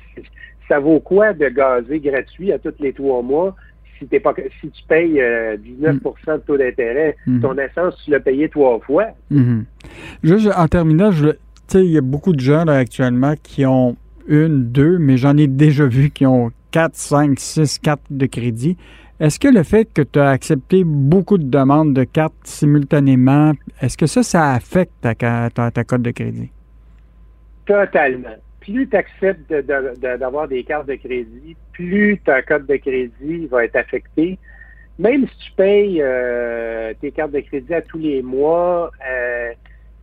[0.69, 3.55] ça vaut quoi de gazer gratuit à tous les trois mois
[3.99, 7.17] si, t'es pas, si tu payes 19% de taux d'intérêt?
[7.27, 7.41] Mm.
[7.41, 9.09] Ton essence, tu l'as payé trois fois.
[9.31, 9.65] Mm-hmm.
[10.23, 11.29] Juste en terminant, je,
[11.75, 15.87] il y a beaucoup de gens actuellement qui ont une, deux, mais j'en ai déjà
[15.87, 18.77] vu qui ont quatre, cinq, six cartes de crédit.
[19.19, 23.99] Est-ce que le fait que tu as accepté beaucoup de demandes de cartes simultanément, est-ce
[23.99, 26.51] que ça, ça affecte ta, ta, ta cote de crédit?
[27.71, 28.35] Totalement.
[28.61, 33.77] Plus tu acceptes d'avoir des cartes de crédit, plus ta cote de crédit va être
[33.77, 34.39] affectée.
[34.99, 39.53] Même si tu payes euh, tes cartes de crédit à tous les mois, euh,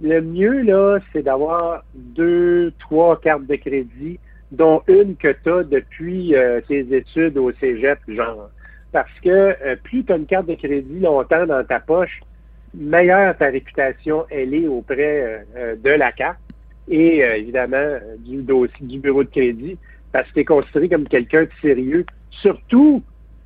[0.01, 4.17] le mieux, là, c'est d'avoir deux, trois cartes de crédit,
[4.53, 8.49] dont une que tu as depuis euh, tes études au cégep, genre.
[8.93, 12.21] Parce que plus tu as une carte de crédit longtemps dans ta poche,
[12.73, 15.45] meilleure ta réputation elle est auprès
[15.83, 16.39] de la carte
[16.87, 19.77] et évidemment du dossier du bureau de crédit,
[20.11, 23.03] parce que tu es considéré comme quelqu'un de sérieux, surtout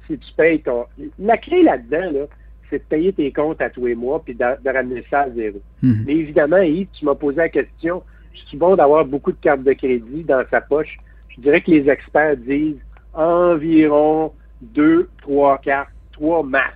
[0.08, 0.86] si tu payes ton.
[1.20, 2.26] La clé là-dedans, là,
[2.70, 5.60] c'est de payer tes comptes à tous les mois puis de, ramener ça à zéro.
[5.82, 6.04] Mhm.
[6.06, 9.64] Mais évidemment, Yves, tu m'as posé la question, je suis bon d'avoir beaucoup de cartes
[9.64, 10.98] de crédit dans sa poche?
[11.30, 12.80] Je dirais que les experts disent
[13.14, 16.76] environ deux, trois cartes, trois max.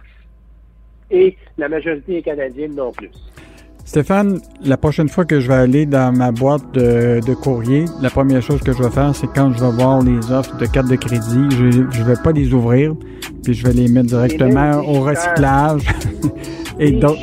[1.11, 3.11] Et la majorité est canadienne non plus.
[3.85, 8.41] Stéphane, la prochaine fois que je vais aller dans ma boîte de, courrier, la première
[8.41, 10.95] chose que je vais faire, c'est quand je vais voir les offres de cartes de
[10.95, 12.95] crédit, je ne vais pas les ouvrir,
[13.43, 15.85] puis je vais les mettre directement au recyclage.
[16.79, 17.15] Et donc.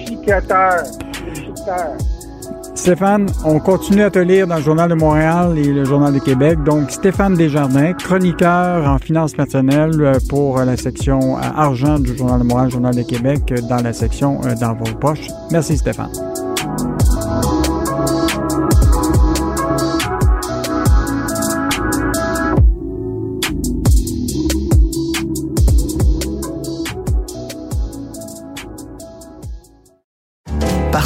[2.74, 6.18] Stéphane, on continue à te lire dans le Journal de Montréal et le Journal de
[6.18, 6.58] Québec.
[6.64, 12.40] Donc, Stéphane Desjardins, chroniqueur en finances personnelles euh, pour la section euh, argent du Journal
[12.40, 15.28] de Montréal, Journal de Québec, euh, dans la section dans vos poches.
[15.50, 16.10] Merci, Stéphane.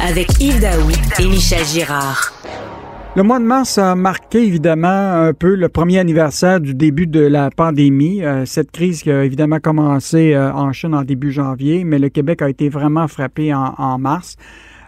[0.00, 0.66] avec Yves
[1.18, 2.32] et Michel Girard.
[3.14, 7.20] Le mois de mars a marqué évidemment un peu le premier anniversaire du début de
[7.20, 8.22] la pandémie.
[8.22, 12.10] Euh, cette crise qui a évidemment commencé euh, en Chine en début janvier, mais le
[12.10, 14.36] Québec a été vraiment frappé en, mars.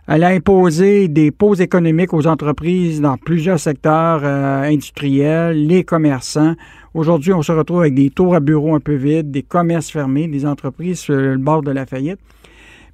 [0.07, 6.55] Elle a imposé des pauses économiques aux entreprises dans plusieurs secteurs euh, industriels, les commerçants.
[6.93, 10.29] Aujourd'hui, on se retrouve avec des tours à bureaux un peu vides, des commerces fermés,
[10.29, 12.19] des entreprises sur le bord de la faillite.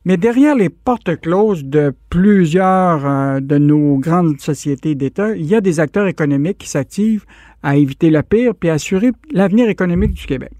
[0.06, 5.54] Mais derrière les portes closes de plusieurs euh, de nos grandes sociétés d'État, il y
[5.54, 7.24] a des acteurs économiques qui s'activent
[7.62, 10.50] à éviter le pire puis assurer l'avenir économique du Québec.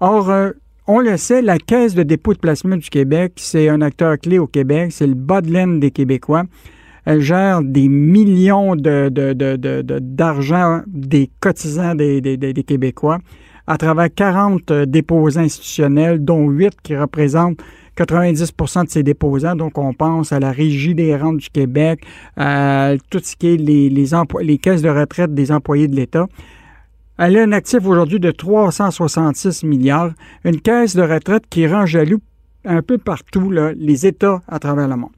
[0.00, 0.52] Or, euh,
[0.86, 4.38] on le sait, la Caisse de dépôt de placement du Québec, c'est un acteur clé
[4.38, 6.44] au Québec, c'est le bas de laine des Québécois.
[7.04, 13.18] Elle gère des millions d'argent de, des cotisants des, des, Québécois
[13.66, 17.58] à travers 40 euh, déposants institutionnels, dont 8 qui représentent
[17.96, 19.56] 90% de ses déposants.
[19.56, 22.04] Donc, on pense à la Régie des rentes du Québec,
[22.36, 26.26] à tout ce qui est les, les, caisses de retraite des employés de l'État.
[27.18, 30.12] Elle a un actif aujourd'hui de 366 milliards,
[30.44, 32.20] une caisse de retraite qui rend jaloux
[32.64, 35.12] un peu partout les États à travers le monde.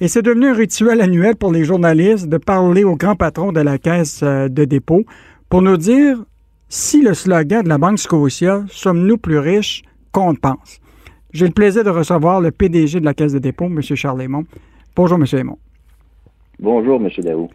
[0.00, 3.60] Et c'est devenu un rituel annuel pour les journalistes de parler au grand patron de
[3.60, 5.04] la caisse euh, de dépôt
[5.48, 6.18] pour nous dire
[6.68, 10.80] si le slogan de la Banque Scotia, sommes-nous plus riches qu'on pense?
[11.34, 13.82] J'ai le plaisir de recevoir le PDG de la Caisse de dépôt, M.
[13.82, 14.44] Charles Aymon.
[14.94, 15.26] Bonjour, M.
[15.38, 15.58] Aymon.
[16.60, 17.08] Bonjour, M.
[17.18, 17.48] Daou.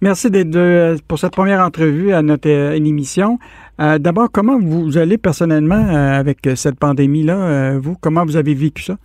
[0.00, 3.38] Merci d'être pour cette première entrevue à notre émission.
[3.78, 7.78] D'abord, comment vous allez personnellement avec cette pandémie-là?
[7.78, 8.96] vous, comment vous avez vécu ça?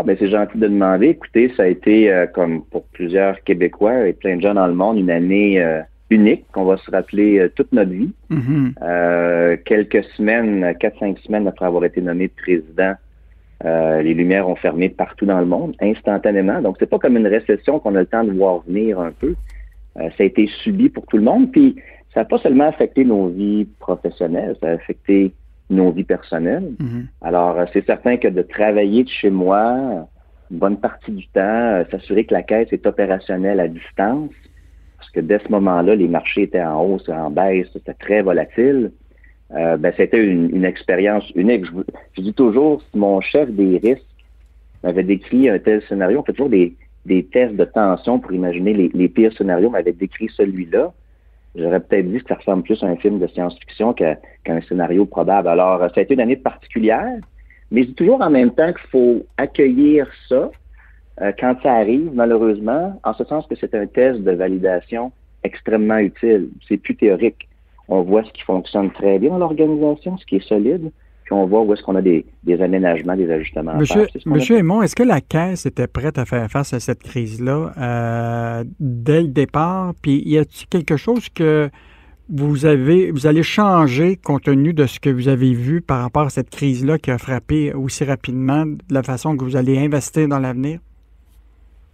[0.00, 1.08] Ah ben c'est gentil de demander.
[1.08, 4.72] Écoutez, ça a été, euh, comme pour plusieurs Québécois et plein de gens dans le
[4.72, 8.12] monde, une année euh, unique qu'on va se rappeler euh, toute notre vie.
[8.30, 9.62] Mm-hmm.
[9.64, 12.94] quelques semaines, quatre, cinq semaines après avoir été nommé président,
[13.64, 16.62] les lumières ont fermé partout dans le monde, instantanément.
[16.62, 19.34] Donc, c'est pas comme une récession qu'on a le temps de voir venir un peu.
[19.96, 21.50] ça a été subi pour tout le monde.
[21.52, 21.76] Puis,
[22.14, 25.32] ça n'a pas seulement affecté nos vies professionnelles, ça a affecté
[25.70, 26.72] nos vies personnelles.
[26.78, 27.06] Mhm.
[27.22, 30.08] Alors, euh, c'est certain que de travailler de chez moi,
[30.50, 34.32] une bonne partie du temps, euh, s'assurer que la caisse est opérationnelle à distance,
[35.12, 38.92] parce que dès ce moment-là, les marchés étaient en hausse, en baisse, c'était très volatile.
[39.52, 41.64] Euh, ben, c'était une, expérience unique.
[42.16, 44.06] Je, dis toujours, si mon chef des risques
[44.84, 46.76] m'avait décrit un tel scénario, on fait toujours des,
[47.32, 50.92] tests de tension pour imaginer les, les pires scénarios, m'avait décrit celui-là.
[51.56, 55.06] J'aurais peut-être dit que ça ressemble plus à un film de science-fiction qu'à un scénario
[55.06, 55.48] probable.
[55.48, 57.18] Alors, euh, ça a été une année particulière,
[57.72, 60.52] mais je dis toujours en même temps qu'il faut accueillir ça
[61.20, 65.12] euh, quand ça arrive, malheureusement, en ce sens que c'est un test de validation
[65.44, 66.50] extrêmement utile.
[66.68, 67.48] C'est plus théorique.
[67.88, 70.90] On voit ce qui fonctionne très bien dans l'organisation, ce qui est solide,
[71.30, 72.24] on voit où est-ce qu'on a des,
[72.60, 76.72] aménagements, des ajustements Monsieur, Monsieur Aymon, est-ce que la Caisse était prête à faire face
[76.74, 79.94] à cette crise-là euh, dès le départ?
[80.02, 81.70] Puis y a-t-il quelque chose que
[82.28, 86.26] vous avez, vous allez changer compte tenu de ce que vous avez vu par rapport
[86.26, 90.28] à cette crise-là qui a frappé aussi rapidement de la façon que vous allez investir
[90.28, 90.80] dans l'avenir?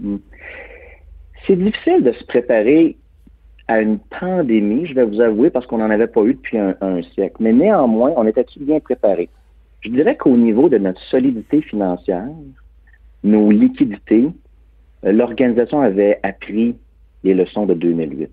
[0.00, 0.16] Hmm.
[1.46, 2.96] C'est difficile de se préparer
[3.68, 7.02] à une pandémie, je vais vous avouer, parce qu'on n'en avait pas eu depuis un,
[7.14, 7.36] siècle.
[7.40, 9.28] Mais néanmoins, on était-tu bien préparé?
[9.80, 12.28] Je dirais qu'au niveau de notre solidité financière,
[13.24, 14.28] nos liquidités,
[15.04, 16.76] euh, l'organisation avait appris
[17.24, 18.30] les leçons de 2008.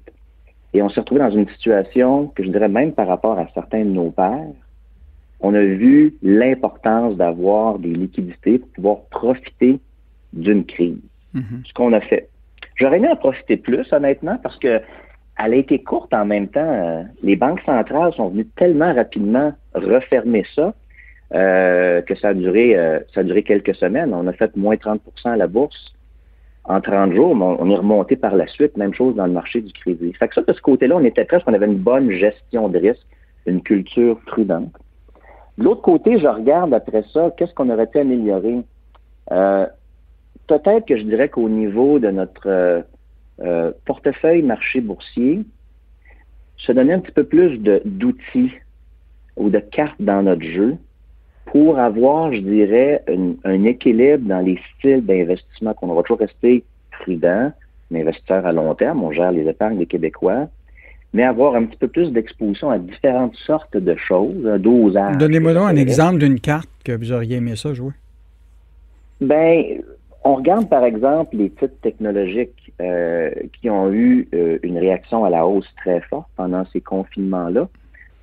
[0.73, 3.85] Et on s'est retrouvé dans une situation que je dirais même par rapport à certains
[3.85, 4.47] de nos pères,
[5.39, 9.79] on a vu l'importance d'avoir des liquidités pour pouvoir profiter
[10.31, 11.01] d'une crise.
[11.35, 11.65] Mm-hmm.
[11.65, 12.29] Ce qu'on a fait.
[12.75, 14.81] J'aurais aimé en profiter plus, honnêtement, parce que
[15.39, 16.61] elle a été courte en même temps.
[16.61, 20.73] Euh, les banques centrales sont venues tellement rapidement refermer ça
[21.33, 24.13] euh, que ça a duré euh, ça a duré quelques semaines.
[24.13, 25.93] On a fait moins 30% à la bourse
[26.65, 28.77] en 30 jours, mais on, est remonté par la suite.
[28.77, 30.13] Même chose dans le marché du crédit.
[30.13, 32.77] Fait que ça, de ce côté-là, on était presque, on avait une bonne gestion de
[32.77, 33.05] risque,
[33.45, 34.71] une culture prudente.
[35.57, 38.59] De l'autre côté, je regarde après ça, qu'est-ce qu'on aurait pu améliorer?
[40.47, 42.83] Peut-être que je dirais qu'au niveau de notre
[43.41, 45.41] euh, portefeuille marché boursier,
[46.57, 48.51] se donner un petit peu plus d'outils
[49.35, 50.77] ou de cartes dans notre jeu
[51.45, 53.03] pour avoir, je dirais,
[53.43, 57.51] un équilibre dans les styles d'investissement qu'on va toujours rester prudent,
[57.91, 60.47] un investisseur à long terme, on gère les épargnes des Québécois,
[61.13, 65.17] mais avoir un petit peu plus d'exposition à différentes sortes de choses, dosage.
[65.17, 67.93] Donnez-moi un exemple d'une carte que vous auriez aimé ça jouer.
[69.21, 69.81] Ben,
[70.23, 75.29] on regarde par exemple les titres technologiques euh, qui ont eu euh, une réaction à
[75.29, 77.67] la hausse très forte pendant ces confinements-là.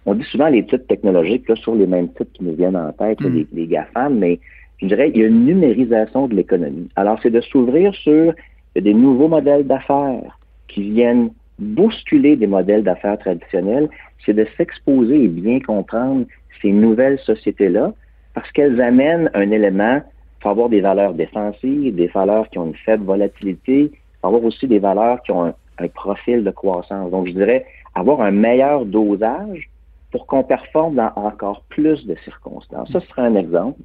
[0.06, 2.92] On dit souvent les titres technologiques là, sur les mêmes titres qui nous viennent en
[2.92, 3.44] tête, mm.
[3.52, 4.40] les, GAFAM, mais
[4.80, 6.88] je dirais il y a une numérisation de l'économie.
[6.96, 8.32] Alors, c'est de s'ouvrir sur
[8.74, 13.90] des nouveaux modèles d'affaires qui viennent bousculer des modèles d'affaires traditionnels,
[14.24, 16.24] c'est de s'exposer et bien comprendre
[16.62, 17.92] ces nouvelles sociétés-là
[18.34, 20.00] parce qu'elles amènent un élément
[20.40, 24.29] il faut avoir des valeurs défensives, des valeurs qui ont une faible volatilité, il faut
[24.29, 27.11] avoir aussi des valeurs qui ont un, profil de croissance.
[27.11, 29.70] Donc, je dirais avoir un meilleur dosage
[30.11, 32.90] pour qu'on performe dans encore plus de circonstances.
[32.92, 33.79] Ça, ce serait un exemple.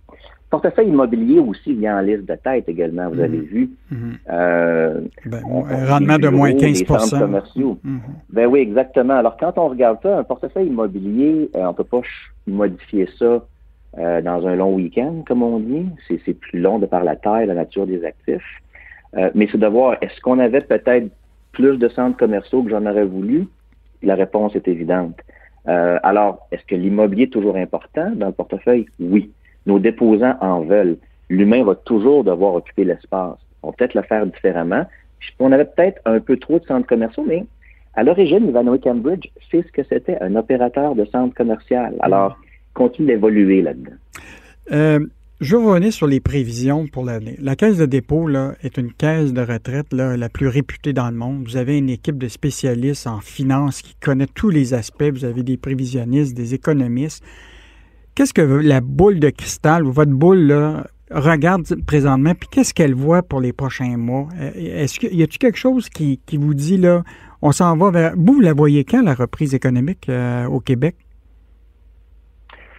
[0.50, 3.44] Portefeuille immobilier aussi vient en liste de tête également, vous avez mhm.
[3.44, 3.70] vu.
[3.92, 4.18] Mhm.
[4.30, 7.78] Euh, ben, un rendement de moins 15 commerciaux.
[7.84, 8.02] Mhm.
[8.30, 9.16] Ben oui, exactement.
[9.16, 12.02] Alors, quand on regarde ça, un portefeuille immobilier, euh, on ne peut pas
[12.48, 13.42] modifier ça
[13.98, 15.86] euh, dans un long week-end, comme on dit.
[16.08, 18.62] C'est plus long de par la taille, la nature des actifs.
[19.16, 21.08] Euh, mais c'est de voir, est-ce qu'on avait peut-être
[21.52, 23.48] plus de centres commerciaux que j'en aurais voulu?
[24.04, 25.18] La réponse est évidente.
[25.68, 28.86] Euh, alors, est-ce que l'immobilier est toujours important dans le portefeuille?
[29.00, 29.32] Oui.
[29.66, 30.98] Nos déposants en veulent.
[31.30, 33.38] L'humain va toujours devoir occuper l'espace.
[33.64, 34.86] On peut peut-être le faire différemment.
[35.40, 37.46] On avait peut-être un peu trop de centres commerciaux, mais
[37.96, 41.96] à l'origine, Ivanhoe Cambridge, c'est ce que c'était, un opérateur de centre commercial.
[42.02, 42.38] Alors,
[42.76, 43.96] continue d'évoluer là-dedans.
[44.72, 45.00] Euh,
[45.42, 47.36] je vais revenir sur les prévisions pour l'année.
[47.42, 51.10] La caisse de dépôt là, est une caisse de retraite là, la plus réputée dans
[51.10, 51.44] le monde.
[51.46, 55.10] Vous avez une équipe de spécialistes en finance qui connaît tous les aspects.
[55.12, 57.24] Vous avez des prévisionnistes, des économistes.
[58.14, 63.22] qu'est-ce que la boule de cristal, votre boule, là, regarde présentement, puis qu'est-ce qu'elle voit
[63.22, 64.30] pour les prochains mois?
[64.40, 67.04] Euh, est-ce qu'il y a-t-il quelque chose qui, vous dit, là,
[67.42, 68.14] on s'en va vers...
[68.16, 70.96] Vous, la voyez quand, la reprise économique euh, au Québec?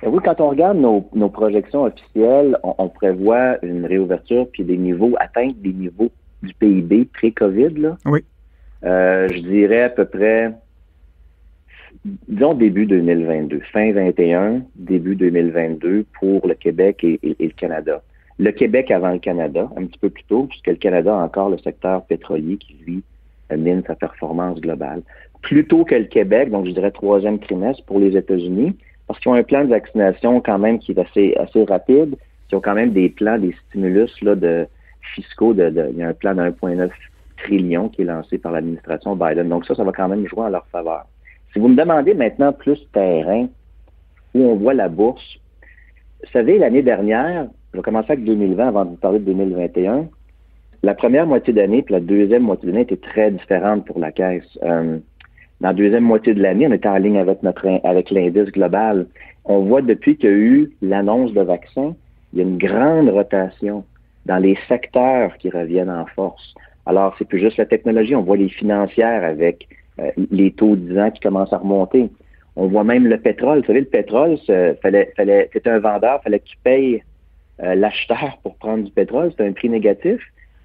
[0.02, 5.14] Eh oui, quand on regarde nos, projections officielles, on, prévoit une réouverture puis des niveaux,
[5.18, 6.10] atteindre des niveaux
[6.42, 7.96] du PIB pré-COVID, là.
[8.04, 8.20] Oui.
[8.84, 10.52] Euh, je dirais à peu près,
[12.28, 18.02] disons début 2022, fin 21, début 2022 pour le Québec et le Canada
[18.38, 21.48] le Québec avant le Canada, un petit peu plus tôt, puisque le Canada a encore
[21.48, 23.02] le secteur pétrolier qui, lui,
[23.56, 25.02] mine sa performance globale.
[25.42, 28.76] Plutôt que le Québec, donc je dirais troisième trimestre pour les États-Unis,
[29.06, 32.16] parce qu'ils ont un plan de vaccination quand même qui est assez, assez rapide.
[32.50, 34.66] Ils ont quand même des plans, des stimulus là, de
[35.14, 35.54] fiscaux.
[35.54, 36.90] De, il y a un plan de 1,9
[37.38, 39.48] trillion qui est lancé par l'administration Biden.
[39.48, 41.06] Donc ça, ça va quand même jouer en leur faveur.
[41.52, 43.46] Si vous me demandez maintenant plus terrain,
[44.34, 45.38] où on voit la bourse,
[46.22, 50.08] vous savez, l'année dernière, je vais commencer avec 2020 avant de vous parler de 2021.
[50.82, 54.58] La première moitié d'année puis la deuxième moitié d'année était très différente pour la caisse.
[54.62, 54.98] Euh,
[55.60, 59.06] dans la deuxième moitié de l'année, on était en ligne avec notre avec l'indice global.
[59.44, 61.94] On voit depuis qu'il y a eu l'annonce de vaccins,
[62.32, 63.84] il y a une grande rotation
[64.26, 66.54] dans les secteurs qui reviennent en force.
[66.84, 70.92] Alors, c'est plus juste la technologie, on voit les financières avec euh, les taux de
[70.92, 72.10] 10 ans qui commencent à remonter.
[72.54, 73.60] On voit même le pétrole.
[73.60, 74.38] Vous savez, le pétrole,
[74.82, 77.02] fallait, fallait, c'était un vendeur, fallait qu'il paye
[77.62, 80.20] euh, l'acheteur pour prendre du pétrole, c'est un prix négatif.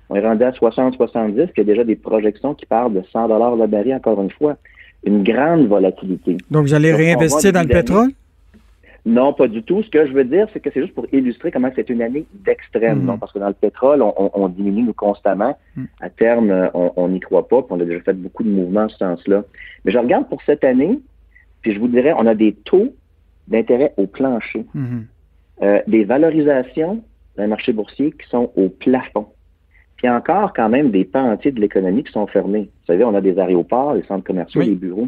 [0.10, 0.98] On est rendu à 60-70,
[1.34, 4.22] puis il y a déjà des projections qui parlent de 100 dollars le baril, encore
[4.22, 4.58] une fois.
[5.04, 6.38] Une grande volatilité.
[6.50, 8.12] Donc, vous allez réinvestir dans le pétrole?
[9.04, 9.82] Non, pas du tout.
[9.82, 12.26] Ce que je veux dire, c'est que c'est juste pour illustrer comment c'est une année
[12.34, 13.06] d'extrême.
[13.06, 13.18] Hmm.
[13.20, 15.58] parce que dans le pétrole, on, diminue constamment.
[15.76, 15.86] Hmm.
[16.00, 18.90] À terme, on n'y croit pas, puis on a déjà fait beaucoup de mouvements en
[18.90, 19.44] ce sens-là.
[19.86, 21.00] Mais je regarde pour cette année,
[21.62, 22.94] puis je vous dirais, on a des taux
[23.48, 24.66] d'intérêt au plancher.
[24.74, 25.02] Hmm.
[25.64, 27.04] Euh, des valorisations
[27.38, 29.28] d'un marché boursier qui sont au plafond.
[30.02, 32.62] Puis encore quand même des pans entiers de l'économie qui sont fermés.
[32.64, 35.08] Vous savez, on a des aéroports, des centres commerciaux, des bureaux.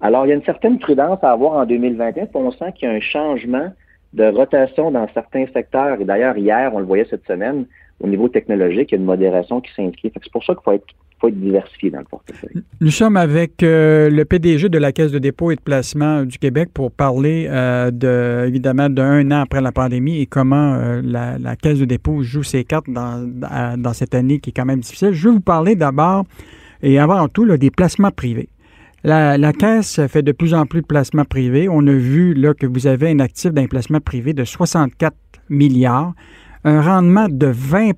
[0.00, 2.88] Alors, il y a une certaine prudence à avoir en 2021, puis on sent qu'il
[2.88, 3.72] y a un changement
[4.12, 6.00] de rotation dans certains secteurs.
[6.00, 7.66] Et d'ailleurs, hier, on le voyait cette semaine,
[7.98, 10.12] au niveau technologique, il y a une modération qui s'inscrit.
[10.14, 10.86] C'est pour ça qu'il faut être
[11.20, 12.62] faut être diversifié dans le portefeuille.
[12.80, 16.38] Nous sommes avec euh, le PDG de la Caisse de dépôt et de placement du
[16.38, 21.56] Québec pour parler euh, de, évidemment d'un an après la pandémie et comment euh, la,
[21.56, 25.12] Caisse de dépôt joue ses cartes dans, cette année qui est quand même difficile.
[25.12, 26.24] Je vais vous parler d'abord
[26.82, 28.48] et avant tout des placements privés.
[29.04, 31.68] La, la, Caisse fait de plus en plus de placements privés.
[31.68, 35.14] On a vu là, que vous avez un actif d'un placement privé de 64
[35.48, 36.14] milliards,
[36.64, 37.92] un rendement de 20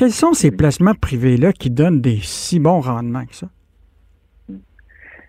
[0.00, 3.48] quels sont ces placements privés-là qui donnent des si bons rendements que ça?
[4.48, 4.58] Ben,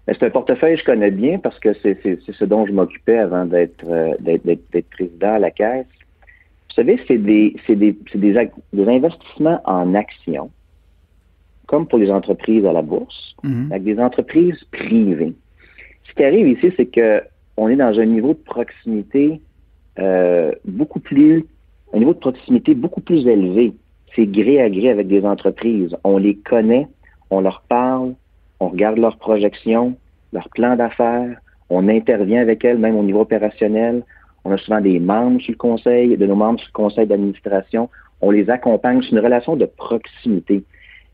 [0.08, 3.44] c'est un portefeuille que je connais bien parce que c'est ce dont je m'occupais avant
[3.44, 4.16] d'être euh,
[4.90, 5.88] président à la Caisse.
[6.70, 10.50] Vous savez, c'est des, des, des, investissements en actions,
[11.68, 13.72] comme pour les entreprises à la bourse, mm-hmm.
[13.72, 15.34] avec des entreprises privées.
[16.08, 19.42] Ce qui arrive ici, c'est qu'on est dans un niveau de proximité
[20.00, 21.46] euh, beaucoup plus,
[21.94, 23.74] un niveau de proximité beaucoup plus élevé
[24.16, 25.96] c'est gré à gré avec des entreprises.
[26.04, 26.88] On les connaît,
[27.30, 28.14] on leur parle,
[28.60, 29.96] on regarde leurs projections,
[30.34, 31.38] leurs plans d'affaires,
[31.70, 34.04] on intervient avec elles, même au niveau opérationnel.
[34.44, 37.90] On a souvent des membres sur le conseil, de nos membres sur le conseil d'administration.
[38.22, 39.02] On les accompagne.
[39.02, 40.64] C'est une relation de proximité.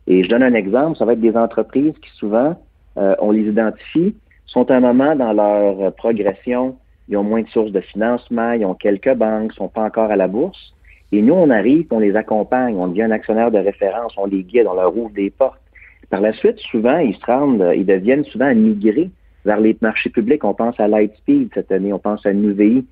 [0.07, 2.55] Et je donne un exemple, ça va être des entreprises qui souvent,
[2.97, 6.77] euh, on les identifie, sont à un moment dans leur progression,
[7.09, 10.15] ils ont moins de sources de financement, ils ont quelques banques, sont pas encore à
[10.15, 10.73] la bourse.
[11.11, 14.43] Et nous, on arrive, on les accompagne, on devient un actionnaire de référence, on les
[14.43, 15.61] guide, on leur ouvre des portes.
[16.09, 19.09] Par la suite, souvent, ils se rendent, ils deviennent souvent migrés
[19.45, 20.43] vers les marchés publics.
[20.43, 22.85] On pense à Lightspeed cette année, on pense à NUVI.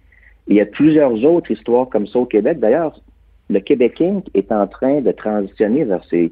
[0.48, 2.60] il y a plusieurs autres histoires comme ça au Québec.
[2.60, 3.00] D'ailleurs,
[3.50, 4.26] le Québec Inc.
[4.34, 6.32] est en train de transitionner vers ces,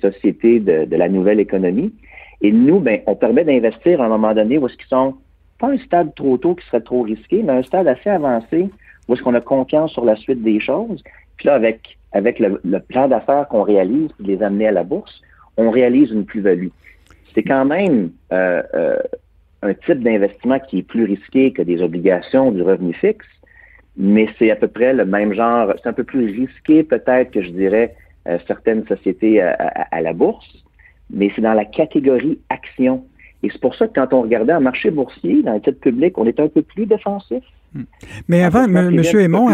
[0.00, 1.92] sociétés de, la nouvelle économie.
[2.40, 5.14] Et nous, ben, on permet d'investir à un moment donné où est-ce qu'ils sont
[5.58, 8.68] pas un stade trop tôt qui serait trop risqué, mais un stade assez avancé
[9.08, 11.02] où est-ce qu'on a confiance sur la suite des choses.
[11.36, 15.22] Puis là, avec, avec le, plan d'affaires qu'on réalise, les amener à la bourse,
[15.56, 16.68] on réalise une plus-value.
[17.34, 18.98] C'est quand même euh, euh,
[19.62, 23.26] un type d'investissement qui est plus risqué que des obligations du revenu fixe,
[23.96, 25.72] mais c'est à peu près le même genre.
[25.82, 27.94] C'est un peu plus risqué peut-être que je dirais
[28.26, 29.54] euh, certaines sociétés à,
[29.90, 30.64] à, la bourse,
[31.10, 33.04] mais c'est dans la catégorie action.
[33.42, 36.18] Et c'est pour ça que quand on regardait un marché boursier, dans le titre public,
[36.18, 37.44] on est un peu plus défensif.
[37.76, 37.84] Hmm.
[38.28, 39.00] Mais avant, M.
[39.18, 39.48] Aymon,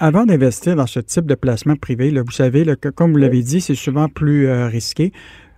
[0.00, 3.74] avant, d'investir dans ce type de placement privé, vous savez, comme vous l'avez dit, c'est
[3.74, 5.12] souvent plus euh, risqué.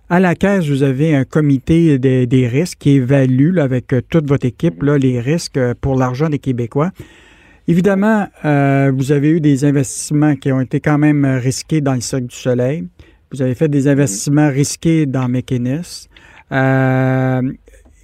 [0.09, 4.45] À la caisse, vous avez un comité des, risques qui évalue avec euh, toute votre
[4.45, 6.91] équipe les risques euh, pour l'argent des Québécois.
[7.67, 11.99] Évidemment, euh, vous avez eu des investissements qui ont été quand même risqués dans le
[11.99, 12.87] Cirque du Soleil.
[13.33, 13.91] Vous avez fait des mm-hmm.
[13.91, 15.29] investissements risqués dans.
[16.53, 17.41] Euh,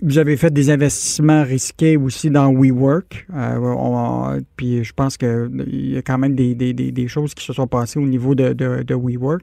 [0.03, 3.25] vous avez fait des investissements risqués aussi dans WeWork.
[3.33, 7.99] Euh, puis je pense qu'il y a quand même des, choses qui se sont passées
[7.99, 9.41] au niveau de, WeWork.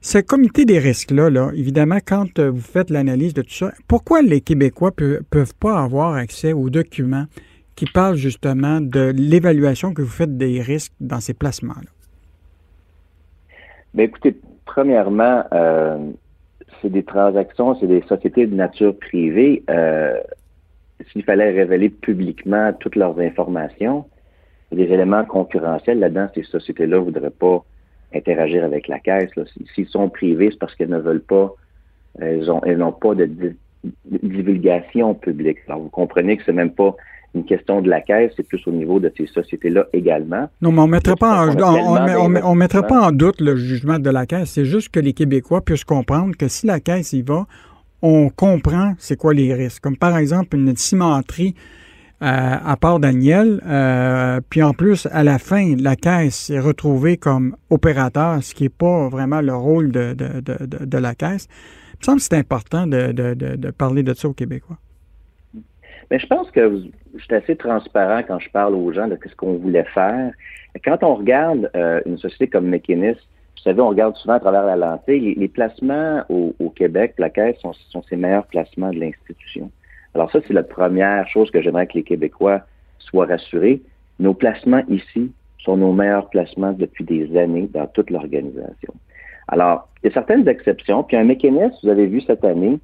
[0.00, 4.40] Ce comité des risques-là, là, évidemment, quand vous faites l'analyse de tout ça, pourquoi les
[4.40, 7.24] Québécois ne peuvent pas avoir accès aux documents
[7.74, 11.90] qui parlent justement de l'évaluation que vous faites des risques dans ces placements-là?
[13.94, 16.12] Bien, écoutez, premièrement, euh,
[16.84, 19.64] c'est des transactions, c'est des sociétés de nature privée.
[19.70, 20.20] Euh,
[21.10, 24.04] s'il fallait révéler publiquement toutes leurs informations,
[24.70, 27.64] des éléments concurrentiels là-dedans, ces sociétés-là ne voudraient pas
[28.14, 29.30] interagir avec la caisse.
[29.74, 31.54] S'ils sont privés, c'est parce qu'elles ne veulent pas,
[32.20, 33.54] elles n'ont pas de,
[34.10, 35.58] divulgation publique.
[35.68, 36.94] Alors, vous comprenez que c'est même pas
[37.34, 40.48] une question de la caisse, c'est plus au niveau de ces sociétés-là également.
[40.62, 44.10] Non, mais on ne mettrait, pas en, on, mettrait pas en doute le jugement de
[44.10, 44.50] la caisse.
[44.50, 47.46] C'est juste que les Québécois puissent comprendre que si la caisse y va,
[48.02, 49.82] on comprend c'est quoi les risques.
[49.82, 51.54] Comme par exemple une cimenterie
[52.22, 52.26] euh,
[52.64, 57.56] à part Daniel, euh, puis en plus, à la fin, la caisse est retrouvée comme
[57.70, 61.48] opérateur, ce qui n'est pas vraiment le rôle de, de, la caisse.
[61.92, 64.78] Il me semble que c'est important de, parler de ça aux Québécois.
[66.10, 66.82] Mais je pense que
[67.14, 70.32] je suis assez transparent quand je parle aux gens de ce qu'on voulait faire.
[70.84, 74.64] Quand on regarde euh, une société comme McKinney, vous savez, on regarde souvent à travers
[74.64, 79.70] la lentille, les, placements au, Québec, la Caisse, sont, sont ses meilleurs placements de l'institution.
[80.14, 82.60] Alors ça, c'est la première chose que j'aimerais que les Québécois
[82.98, 83.80] soient rassurés.
[84.18, 88.92] Nos placements ici sont nos meilleurs placements depuis des années dans toute l'organisation.
[89.48, 91.02] Alors, il y a certaines exceptions.
[91.02, 92.78] Puis un mécanisme, vous avez vu cette année,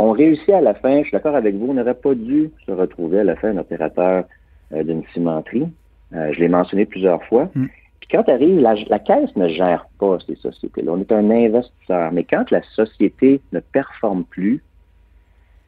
[0.00, 2.72] on réussit à la fin, je suis d'accord avec vous, on n'aurait pas dû se
[2.72, 4.24] retrouver à la fin un opérateur
[4.72, 5.68] euh, d'une cimenterie.
[6.14, 7.50] Euh, je l'ai mentionné plusieurs fois.
[7.54, 7.66] Mm.
[8.00, 10.92] Puis quand arrive, la, la, caisse ne gère pas ces sociétés-là.
[10.92, 12.12] On est un investisseur.
[12.12, 14.62] Mais quand la société ne performe plus,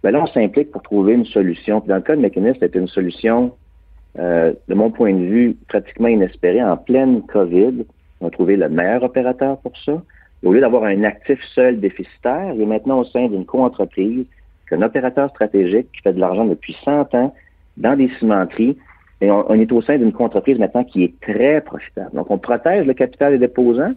[0.03, 1.81] ben là, on s'implique pour trouver une solution.
[1.81, 3.53] Puis dans le cas de Mécanisme, c'était une solution,
[4.19, 6.63] euh, de mon point de vue, pratiquement inespérée.
[6.65, 7.85] En pleine COVID,
[8.21, 10.03] on a trouvé le meilleur opérateur pour ça
[10.43, 14.27] au lieu d'avoir un actif seul déficitaire, il est maintenant au sein d'une co-entreprise,
[14.73, 17.35] un opérateur stratégique qui fait de l'argent depuis 100 ans
[17.77, 18.77] dans des cimenteries.
[19.21, 22.11] Et on, est au sein d'une co-entreprise maintenant qui est très profitable.
[22.13, 23.93] Donc, on protège le capital des déposants,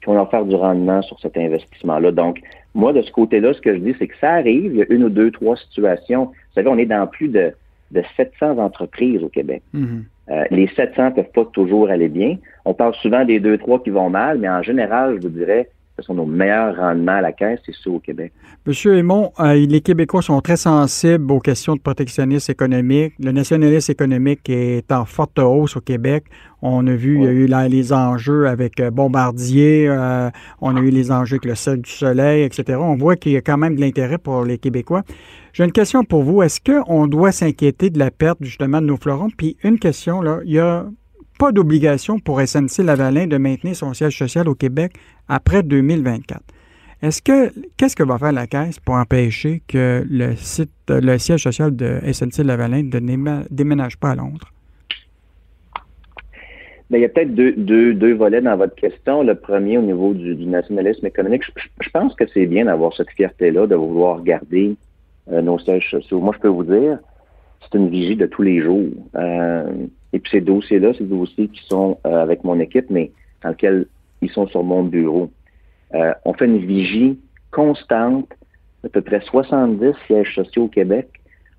[0.00, 2.12] puis on leur faire du rendement sur cet investissement-là.
[2.12, 2.40] Donc,
[2.74, 4.72] moi, de ce côté-là, ce que je dis, c'est que ça arrive.
[4.72, 6.26] Il y a une ou deux, trois situations.
[6.26, 7.52] Vous savez, on est dans plus de,
[7.90, 9.62] de 700 entreprises au Québec.
[9.74, 10.02] Mm-hmm.
[10.30, 12.36] Euh, les 700 ne peuvent pas toujours aller bien.
[12.64, 15.68] On parle souvent des deux, trois qui vont mal, mais en général, je vous dirais,
[15.98, 18.32] ce sont nos meilleurs rendements à la caisse, c'est ceux au Québec.
[18.66, 23.14] Monsieur Aymon, euh, les Québécois sont très sensibles aux questions de protectionnisme économique.
[23.18, 26.24] Le nationalisme économique est en forte hausse au Québec.
[26.62, 30.30] On a vu, il y a eu les enjeux avec euh, Bombardier, euh,
[30.60, 32.78] on a eu les enjeux avec le Cirque du Soleil, etc.
[32.80, 35.02] On voit qu'il y a quand même de l'intérêt pour les Québécois.
[35.52, 36.42] J'ai une question pour vous.
[36.42, 39.28] Est-ce qu'on doit s'inquiéter de la perte justement de nos fleurons?
[39.36, 40.86] Puis une question, là, il y a
[41.38, 44.92] pas d'obligation pour SNC-Lavalin de maintenir son siège social au Québec
[45.28, 46.42] après 2024.
[47.00, 51.44] Est-ce que qu'est-ce que va faire la Caisse pour empêcher que le site, le siège
[51.44, 54.52] social de SNC-Lavalin ne déménage pas à Londres?
[56.90, 59.22] Bien, il y a peut-être deux, volets dans votre question.
[59.22, 61.42] Le premier, au niveau du, nationalisme économique,
[61.80, 64.74] je, pense que c'est bien d'avoir cette fierté-là, de vouloir garder
[65.30, 66.18] euh, nos sièges sociaux.
[66.20, 66.98] Moi, je peux vous dire,
[67.60, 68.88] c'est une vigie de tous les jours.
[69.16, 69.70] Euh,
[70.14, 73.12] et puis ces dossiers-là, c'est dossiers qui sont euh, avec mon équipe, mais
[73.42, 73.86] dans lesquels
[74.22, 75.30] ils sont sur mon bureau.
[75.94, 77.18] Euh, on fait une vigie
[77.50, 78.28] constante
[78.84, 81.08] à peu près 70 sièges sociaux au Québec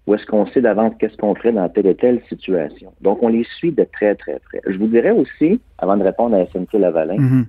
[0.10, 2.92] où est-ce qu'on sait d'avance qu'est-ce qu'on ferait dans telle et telle situation.
[3.02, 4.60] Donc, on les suit de très, très près.
[4.66, 7.46] Je vous dirais aussi, avant de répondre à SNC Lavalin, mm-hmm.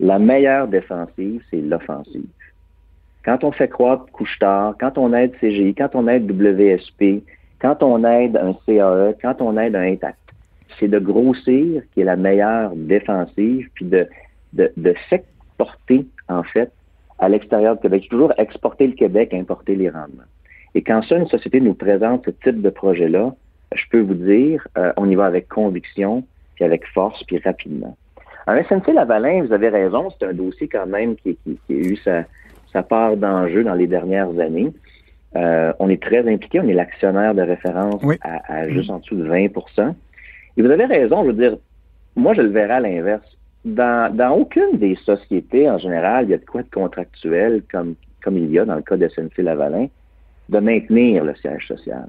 [0.00, 2.28] la meilleure défensive, c'est l'offensive.
[3.24, 7.24] Quand on fait croître couche-tard, quand on aide CGI, quand on aide WSP,
[7.60, 10.18] quand on aide un CAE, quand on aide un Intact,
[10.78, 14.06] c'est de grossir qui est la meilleure défensive, puis de,
[14.52, 16.70] de, de s'exporter, en fait,
[17.18, 18.06] à l'extérieur du Québec.
[18.10, 20.24] Toujours exporter le Québec, importer les rendements.
[20.74, 23.34] Et quand ça, une société nous présente ce type de projet-là,
[23.74, 26.24] je peux vous dire, euh, on y va avec conviction,
[26.54, 27.96] puis avec force, puis rapidement.
[28.46, 31.76] En SNC Lavalin, vous avez raison, c'est un dossier quand même qui, qui, qui a
[31.76, 32.24] eu sa,
[32.72, 34.72] sa part d'enjeu dans les dernières années.
[35.36, 39.16] Euh, on est très impliqué, on est l'actionnaire de référence à, à, juste en dessous
[39.16, 39.94] de 20%
[40.56, 41.56] et vous avez raison, je veux dire,
[42.16, 43.38] moi, je le verrai à l'inverse.
[43.64, 47.94] Dans, dans aucune des sociétés, en général, il y a de quoi de contractuel, comme,
[48.22, 49.88] comme il y a dans le cas de SNC-Lavalin,
[50.48, 52.08] de maintenir le siège social.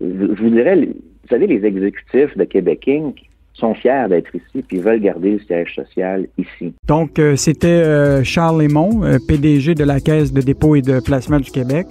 [0.00, 3.20] Je, vous dirais, vous savez, les exécutifs de Québec Inc.,
[3.56, 6.74] sont fiers d'être ici puis veulent garder le siège social ici.
[6.88, 11.38] Donc, euh, c'était euh, Charles Lémon, PDG de la Caisse de dépôt et de placement
[11.38, 11.86] du Québec.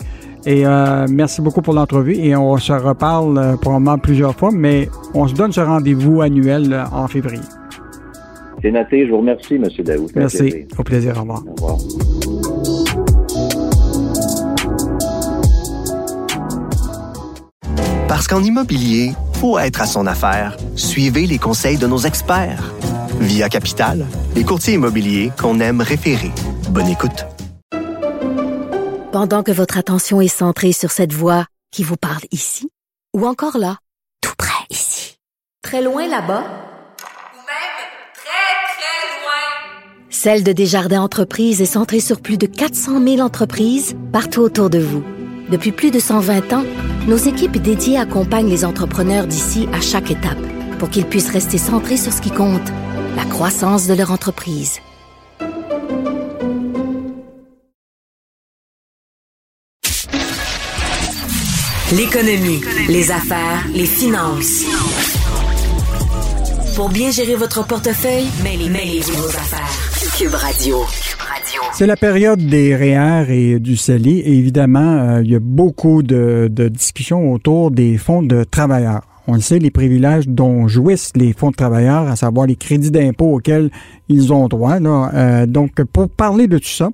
[0.46, 0.66] Et
[1.10, 5.54] merci beaucoup pour l'entrevue et on se reparle probablement plusieurs fois, mais on se donne
[5.54, 7.40] ce rendez-vous annuel en février.
[8.64, 9.06] C'est noté.
[9.06, 9.66] Je vous remercie, M.
[9.80, 10.08] Daou.
[10.16, 10.66] Merci.
[10.78, 11.18] Au plaisir.
[11.18, 11.44] Au revoir.
[11.46, 11.78] Au revoir.
[18.08, 19.12] Parce qu'en immobilier,
[19.42, 22.74] pour être à son affaire, suivez les conseils de nos experts.
[23.20, 24.06] Via Capital,
[24.36, 26.32] les courtiers immobiliers qu'on aime référer.
[26.70, 27.26] Bonne écoute.
[29.12, 32.70] Pendant que votre attention est centrée sur cette voix qui vous parle ici,
[33.14, 33.78] ou encore là,
[34.22, 35.18] tout près ici,
[35.62, 36.73] très loin là-bas,
[40.14, 44.78] Celle de Desjardins Entreprises est centrée sur plus de 400 000 entreprises partout autour de
[44.78, 45.04] vous.
[45.50, 46.64] Depuis plus de 120 ans,
[47.08, 50.38] nos équipes dédiées accompagnent les entrepreneurs d'ici à chaque étape
[50.78, 52.62] pour qu'ils puissent rester centrés sur ce qui compte,
[53.18, 54.80] la croissance de leur entreprise.
[61.92, 64.64] L'économie, les affaires, les finances.
[66.76, 69.93] Pour bien gérer votre portefeuille, mêlez-vous vos affaires.
[70.18, 70.78] Cube Radio.
[71.74, 74.20] C'est la période des REER et du CELI.
[74.20, 79.02] Et évidemment, euh, il y a beaucoup de, discussions autour des fonds de travailleurs.
[79.26, 82.92] On le sait, les privilèges dont jouissent les fonds de travailleurs, à savoir les crédits
[82.92, 83.72] d'impôt auxquels
[84.08, 84.76] ils ont droit.
[84.80, 86.90] Euh, donc, pour parler de tout ça,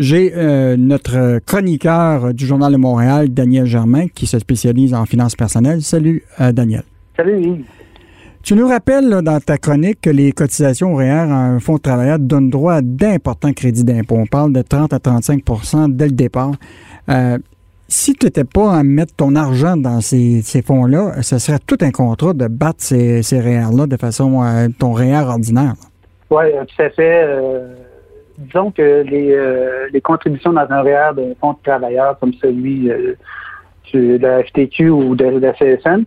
[0.00, 5.36] j'ai euh, notre chroniqueur du Journal de Montréal, Daniel Germain, qui se spécialise en finances
[5.36, 5.82] personnelles.
[5.82, 6.82] Salut, Daniel.
[7.16, 7.64] Salut,
[8.44, 12.18] tu nous rappelles dans ta chronique que les cotisations REER à un fonds de travailleurs
[12.18, 14.16] donnent droit à d'importants crédits d'impôt.
[14.16, 16.52] On parle de 30 à 35% dès le départ.
[17.08, 17.38] Euh,
[17.88, 21.90] si tu n'étais pas à mettre ton argent dans ces, fonds-là, ce serait tout un
[21.90, 25.74] contrat de battre ces, ces REER-là de façon à ton REER ordinaire.
[26.30, 27.24] Oui, tout à fait.
[27.24, 27.74] Euh,
[28.38, 29.04] disons que
[29.90, 33.14] les, contributions dans un REER d'un fonds de travailleurs comme celui euh,
[33.94, 36.04] de la FTQ ou de la CSN,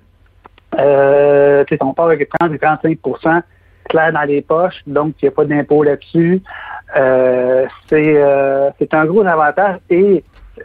[0.75, 3.41] euh, on part avec 30 et 35%
[3.89, 6.41] clair dans les poches, donc il n'y a pas d'impôt là-dessus.
[6.97, 10.23] Euh, euh, c'est un gros avantage et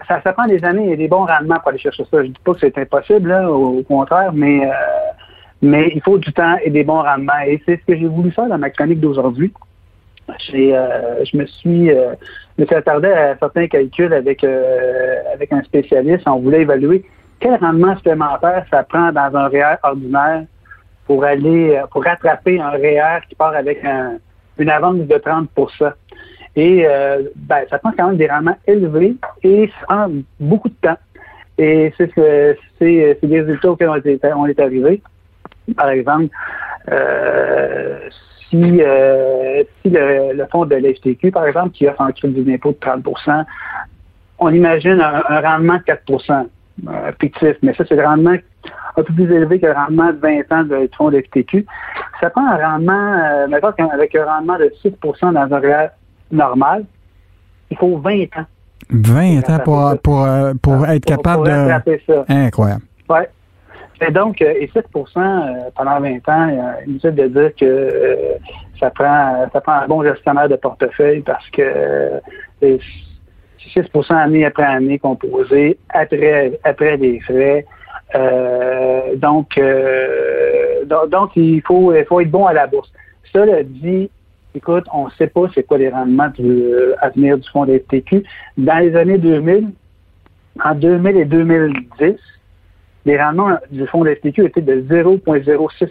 [0.08, 2.22] ça, prend des années et des bons rendements pour aller chercher ça.
[2.22, 4.68] Je ne dis pas que c'est impossible, au, contraire, mais,
[5.60, 7.38] mais il faut du temps et des bons rendements.
[7.46, 9.52] Et c'est ce que j'ai voulu faire dans ma chronique d'aujourd'hui.
[10.48, 11.90] je me suis
[12.58, 16.26] me suis attardé à certains calculs avec, avec un spécialiste.
[16.26, 17.04] On voulait évaluer
[17.42, 20.44] quel rendement supplémentaire ça prend dans un REER ordinaire
[21.06, 23.84] pour aller, euh, pour rattraper un REER qui part avec
[24.58, 25.92] une avance de 30%
[26.54, 30.74] Et euh, ben, ça prend quand même des rendements élevés et ça prend beaucoup de
[30.80, 30.98] temps.
[31.58, 35.02] Et c'est ce, c'est, des résultats auxquels on est, arrivé.
[35.76, 36.28] Par exemple,
[36.90, 37.98] euh,
[38.48, 38.80] si,
[39.82, 43.44] si le, fonds de l'FTQ, par exemple, qui offre un crédit d'impôt de 30%
[44.38, 46.02] on imagine un rendement de 4
[46.88, 48.36] euh, fictif, mais ça, c'est le rendement
[48.96, 51.66] un peu plus élevé que le rendement de 20 ans de fonds de FTQ.
[52.20, 54.92] Ça prend un rendement, euh, maintenant, avec un rendement de 6
[55.22, 55.92] dans un réel
[56.30, 56.84] normal,
[57.70, 58.46] il faut 20 ans.
[58.90, 62.00] 20 ans pour, pour, euh, pour, être capable de...
[62.06, 62.24] Ça.
[62.28, 62.82] Incroyable.
[63.08, 63.20] Oui.
[64.06, 68.38] Et donc, et 7% pendant 20 ans, inutile de dire que
[68.80, 72.20] ça prend ça prend un bon gestionnaire de portefeuille parce que
[73.68, 77.64] 6% année après année composé après, après des frais.
[78.14, 82.92] Euh, donc, euh, donc, il faut, il faut être bon à la bourse.
[83.32, 84.10] Cela dit,
[84.54, 86.30] écoute, on ne sait pas c'est quoi les rendements
[87.00, 88.24] à venir du fonds FTQ.
[88.58, 89.70] Dans les années 2000,
[90.62, 92.16] en 2000 et 2010,
[93.04, 95.90] les rendements du fonds FTQ étaient de 0,06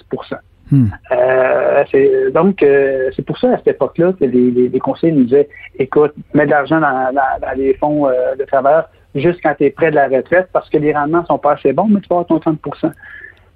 [0.71, 0.87] Hmm.
[1.11, 6.13] Euh, donc, euh, c'est pour ça, à cette époque-là, que les, conseillers nous disaient, écoute,
[6.33, 7.11] mets de l'argent dans,
[7.57, 10.77] les fonds euh, de travailleurs juste quand tu es près de la retraite, parce que
[10.77, 12.91] les rendements sont pas assez bons, mais tu vas avoir ton 30%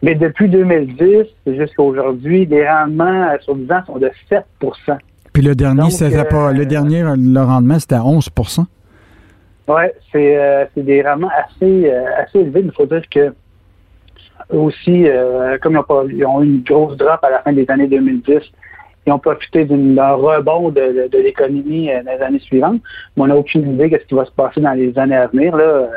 [0.04, 4.98] Mais depuis 2010 jusqu'à aujourd'hui, les rendements sur 10 ans sont de 7%
[5.32, 8.66] Puis le dernier, c'était pas, le dernier, le rendement, c'était à 11%
[9.70, 12.64] Oui, c'est des rendements assez, assez élevés.
[12.66, 13.34] Il faut dire que
[14.50, 18.40] aussi, euh, comme ils ont, eu une grosse drop à la fin des années 2010,
[19.08, 22.82] ils ont profité d'un rebond de, l'économie euh, dans les années suivantes.
[23.16, 25.28] Mais on n'a aucune idée de ce qui va se passer dans les années à
[25.28, 25.88] venir, là, euh,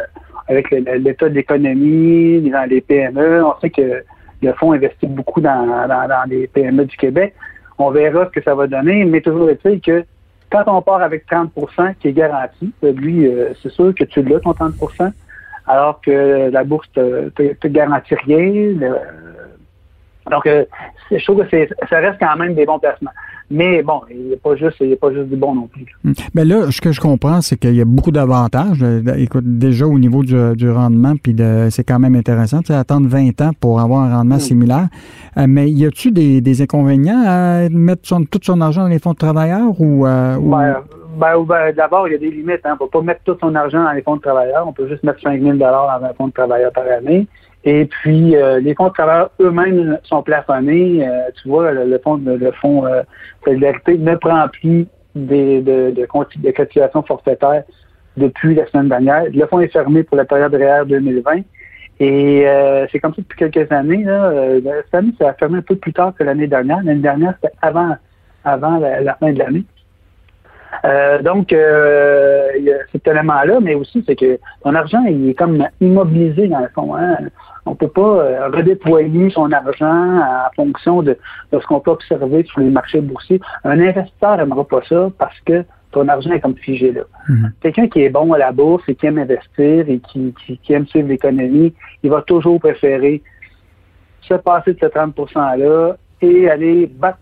[0.48, 3.44] avec l'état de l'économie, dans les PME.
[3.44, 4.02] On sait que
[4.40, 5.86] le fonds investit beaucoup dans,
[6.28, 7.34] les PME du Québec.
[7.78, 10.04] On verra ce que ça va donner, mais toujours est-il que
[10.50, 13.30] quand on part avec 30% qui est garanti, lui,
[13.62, 14.74] c'est sûr que tu l'as, ton 30
[15.68, 18.74] alors que la bourse te, te, garantit rien.
[20.30, 20.48] Donc,
[21.10, 23.10] je trouve que ça reste quand même des bons placements.
[23.50, 25.86] Mais bon, il n'y a pas juste, il pas juste du bon non plus.
[26.04, 28.84] Mais ben là, ce que je comprends, c'est qu'il y a beaucoup d'avantages.
[29.16, 31.34] Écoute, déjà au niveau du, rendement, puis
[31.70, 32.60] c'est quand même intéressant.
[32.60, 34.40] Tu sais, attendre 20 ans pour avoir un rendement mm.
[34.40, 34.88] similaire.
[35.38, 39.12] Euh, mais y a-tu des, des, inconvénients à mettre tout son argent dans les fonds
[39.12, 40.76] de travailleurs ou, euh, ben,
[41.18, 42.60] ben, ben, d'abord, il y a des limites.
[42.64, 44.66] On ne peut pas mettre tout son argent dans les fonds de travailleurs.
[44.66, 47.26] On peut juste mettre 5 000 dans un fonds de travailleurs par année.
[47.64, 51.06] Et puis, euh, les fonds de travailleurs eux-mêmes sont plafonnés.
[51.06, 53.02] Euh, tu vois, le, fonds de le fonds euh,
[53.44, 57.64] solidarité ne prend plus de, de, de cotisation forfaitaire
[58.16, 59.24] depuis la semaine dernière.
[59.32, 61.40] Le fonds est fermé pour la période réelle 2020.
[62.00, 64.04] Et euh, c'est comme ça depuis quelques années.
[64.04, 64.32] Là,
[64.84, 66.78] cette année, ça a fermé un peu plus tard que l'année dernière.
[66.84, 67.96] L'année dernière, c'était avant,
[68.44, 69.64] avant la fin de l'année.
[70.84, 75.30] Euh, donc, euh, il y a cet élément-là, mais aussi, c'est que ton argent, il
[75.30, 76.94] est comme immobilisé dans le fond.
[76.94, 77.16] Hein.
[77.66, 81.18] On ne peut pas euh, redéployer son argent en fonction de,
[81.52, 83.40] ce qu'on peut observer sur les marchés boursiers.
[83.64, 87.02] Un investisseur n'aimera pas ça parce que ton argent est comme figé là.
[87.28, 87.50] Mm-hmm.
[87.60, 90.86] Quelqu'un qui est bon à la bourse et qui aime investir et qui, qui aime
[90.86, 93.22] suivre l'économie, il va toujours préférer
[94.22, 97.18] se passer de ce 30 %-là et aller battre,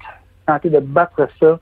[0.46, 1.58] tenter de battre ça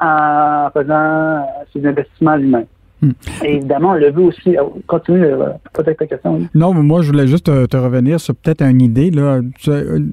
[0.00, 2.66] en faisant ses investissements lui-même.
[3.02, 3.12] Hmm.
[3.42, 4.58] évidemment, on le veut aussi.
[4.58, 6.42] Euh, continue, euh, peut-être ta question.
[6.54, 9.10] Non, mais moi, je voulais juste te, revenir sur peut-être une idée.
[9.10, 9.40] Là.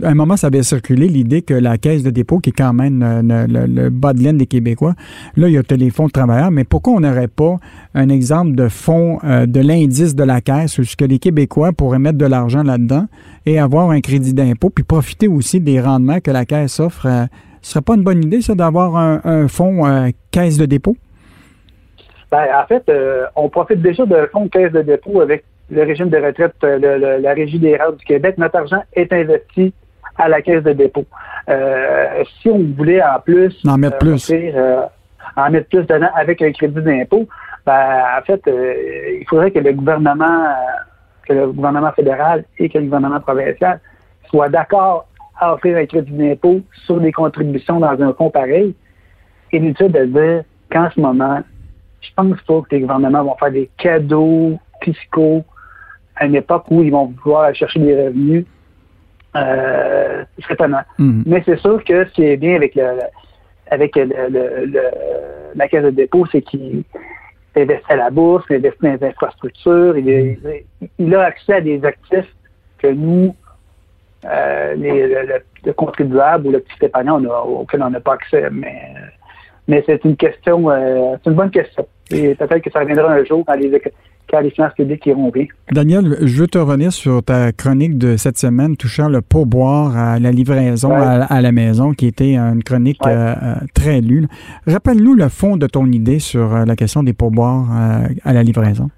[0.04, 2.72] À un moment, ça avait circulé l'idée que la caisse de dépôt, qui est quand
[2.72, 4.94] même euh, le, bas de laine des Québécois,
[5.36, 7.58] là, il y a les fonds de travailleurs, mais pourquoi on n'aurait pas
[7.94, 12.00] un exemple de fonds de l'indice de la caisse où ce que les Québécois pourraient
[12.00, 13.08] mettre de l'argent là-dedans
[13.46, 17.28] et avoir un crédit d'impôt, puis profiter aussi des rendements que la caisse offre
[17.62, 20.96] ce serait pas une bonne idée, ça, d'avoir un, fonds euh, caisse de dépôt?
[22.32, 26.10] Ben, en fait, euh, on profite déjà d'un fonds caisse de dépôt avec le régime
[26.10, 28.38] de retraite, euh, la Régie des rares du Québec.
[28.38, 29.74] Notre argent est investi
[30.18, 31.06] à la caisse de dépôt.
[32.42, 34.32] si on voulait en plus en mettre plus,
[35.36, 37.28] en mettre plus dedans avec un crédit d'impôt,
[37.66, 40.46] ben, en fait, il faudrait que le gouvernement,
[41.28, 43.80] que le gouvernement fédéral et que le gouvernement provincial
[44.30, 45.08] soient d'accord
[45.40, 48.76] à offrir un crédit d'impôt sur les contributions dans un fonds pareil.
[49.52, 51.42] Inutile de dire qu'en ce moment,
[52.02, 55.44] je pense pas que les gouvernements vont faire des cadeaux fiscaux
[56.16, 58.46] à une époque où ils vont pouvoir chercher des revenus.
[59.36, 60.82] Euh, certainement.
[61.00, 61.24] Mm-hmm.
[61.26, 63.00] Mais c'est sûr que ce qui est bien avec le,
[63.70, 66.84] avec la caisse de dépôt, c'est qu'il
[67.56, 70.38] investit à la bourse, il investit dans les infrastructures, il,
[70.98, 72.34] il, a accès à des actifs
[72.80, 73.36] que nous,
[74.30, 75.08] euh, les,
[75.66, 78.50] le, contribuable ou le petit épargnant auquel on n'a pas accès.
[78.52, 78.94] Mais,
[79.68, 81.88] mais c'est une question, euh, c'est une bonne question.
[82.12, 83.82] Et peut-être que ça reviendra un jour quand les,
[84.30, 85.46] quand les finances publiques iront bien.
[85.72, 90.20] Daniel, je veux te revenir sur ta chronique de cette semaine touchant le pourboire à
[90.20, 93.36] la livraison à, la maison, qui était une chronique euh,
[93.74, 94.28] très lue.
[94.66, 97.66] Rappelle-nous le fond de ton idée sur la question des pourboires
[98.24, 98.90] à la livraison.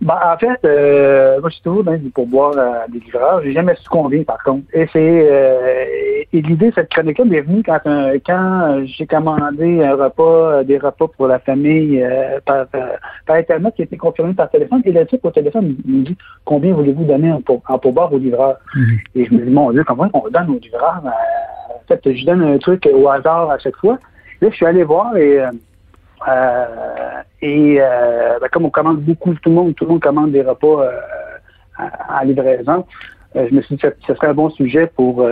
[0.00, 3.42] Ben, en fait, euh, moi, je suis toujours dans du pourboire à des livreurs.
[3.42, 4.64] J'ai jamais su combien, par contre.
[4.72, 5.84] Et c'est euh,
[6.32, 11.08] et l'idée, cette chronique-là m'est venue quand, euh, quand j'ai commandé un repas, des repas
[11.08, 12.02] pour la famille
[12.46, 14.80] par, par Internet qui a été confirmé par téléphone.
[14.86, 18.18] Et le type au téléphone me dit Combien voulez-vous donner en, pour, en pourboire aux
[18.18, 18.56] livreurs?
[18.74, 18.98] Mm-hmm.
[19.16, 21.02] Et je me dis, mon Dieu, comment on donne aux livreurs?
[21.04, 23.98] en fait, je donne un truc au hasard à chaque fois.
[24.40, 25.50] Là, je suis allé voir et euh,
[26.26, 30.42] et euh, ben, comme on commande beaucoup, tout le monde, tout le monde commande des
[30.42, 31.00] repas euh,
[31.78, 32.86] à, livraison.
[33.34, 35.26] je me suis dit que ce serait un bon sujet pour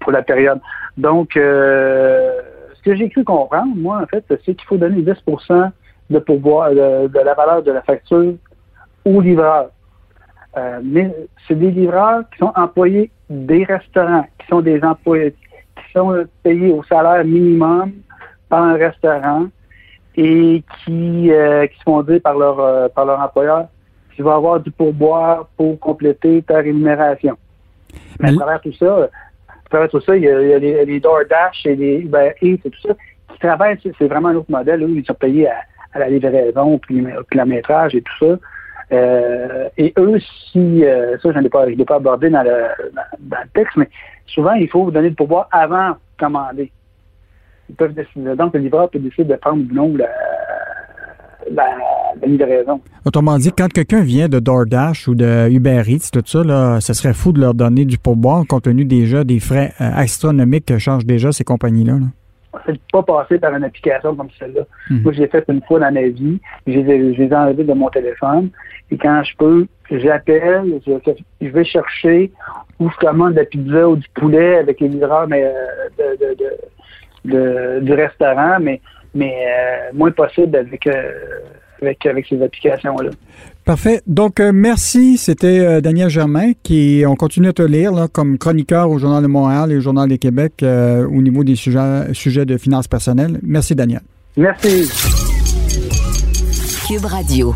[0.00, 0.60] pour la période.
[0.96, 5.70] Donc, ce que j'ai cru comprendre, moi, en fait, c'est qu'il faut donner 10%
[6.10, 8.34] de pouvoir de, la valeur de la facture
[9.04, 9.70] aux livreurs.
[10.82, 11.14] mais
[11.46, 15.34] c'est des livreurs qui sont employés des restaurants, qui sont des employés
[15.76, 17.92] qui sont payés au salaire minimum
[18.48, 19.46] par un restaurant,
[20.18, 23.68] et qui, euh, qui se font dire par leur, euh, par leur employeur
[24.16, 27.38] tu vas avoir du pourboire pour compléter ta rémunération.
[28.18, 31.76] Mais à travers tout ça, à travers tout ça, il y a, les, DoorDash et
[31.76, 32.94] les Uber Eats et tout ça
[33.32, 34.82] qui travaillent, c'est vraiment un autre modèle.
[34.82, 38.38] Eux, ils sont payés à, la livraison, puis au kilométrage et tout ça.
[38.90, 40.18] Euh, et eux,
[40.50, 40.82] si,
[41.22, 42.64] ça, je ne l'ai pas, pas abordé dans le,
[43.20, 43.88] dans, le texte, mais
[44.26, 46.72] souvent, il faut vous donner du pourboire avant de commander
[47.76, 48.34] peuvent décider.
[48.36, 50.08] Donc, le livreur peut décider de prendre ou non la,
[51.52, 52.80] la, livraison.
[53.04, 56.92] Autrement dit, quand quelqu'un vient de DoorDash ou de Uber Eats, tout ça, là, ce
[56.92, 60.78] serait fou de leur donner du pourboire compte tenu déjà des frais euh, astronomiques que
[60.78, 61.94] chargent déjà ces compagnies-là.
[62.92, 64.62] pas passer par une application comme celle-là.
[64.90, 65.02] Mhm.
[65.02, 66.40] Moi, je l'ai fait une fois dans ma vie.
[66.66, 68.50] Je les, ai enlevés de mon téléphone.
[68.90, 72.32] Et quand je peux, j'appelle, je, vais chercher
[72.80, 75.44] où je commande de la pizza ou du poulet avec les livreurs mais,
[75.98, 76.26] de,
[77.24, 78.80] du restaurant, mais,
[79.14, 79.34] mais
[79.92, 80.88] moins possible avec,
[81.80, 83.10] avec, avec ces applications-là.
[83.68, 84.00] Parfait.
[84.06, 85.18] Donc, euh, merci.
[85.18, 89.22] C'était euh, Daniel Germain qui, on continue à te lire là, comme chroniqueur au Journal
[89.22, 92.88] de Montréal et au Journal de Québec euh, au niveau des sujets, sujets de finances
[92.88, 93.38] personnelles.
[93.42, 94.00] Merci, Daniel.
[94.38, 94.88] Merci.
[96.88, 97.54] Cube Radio.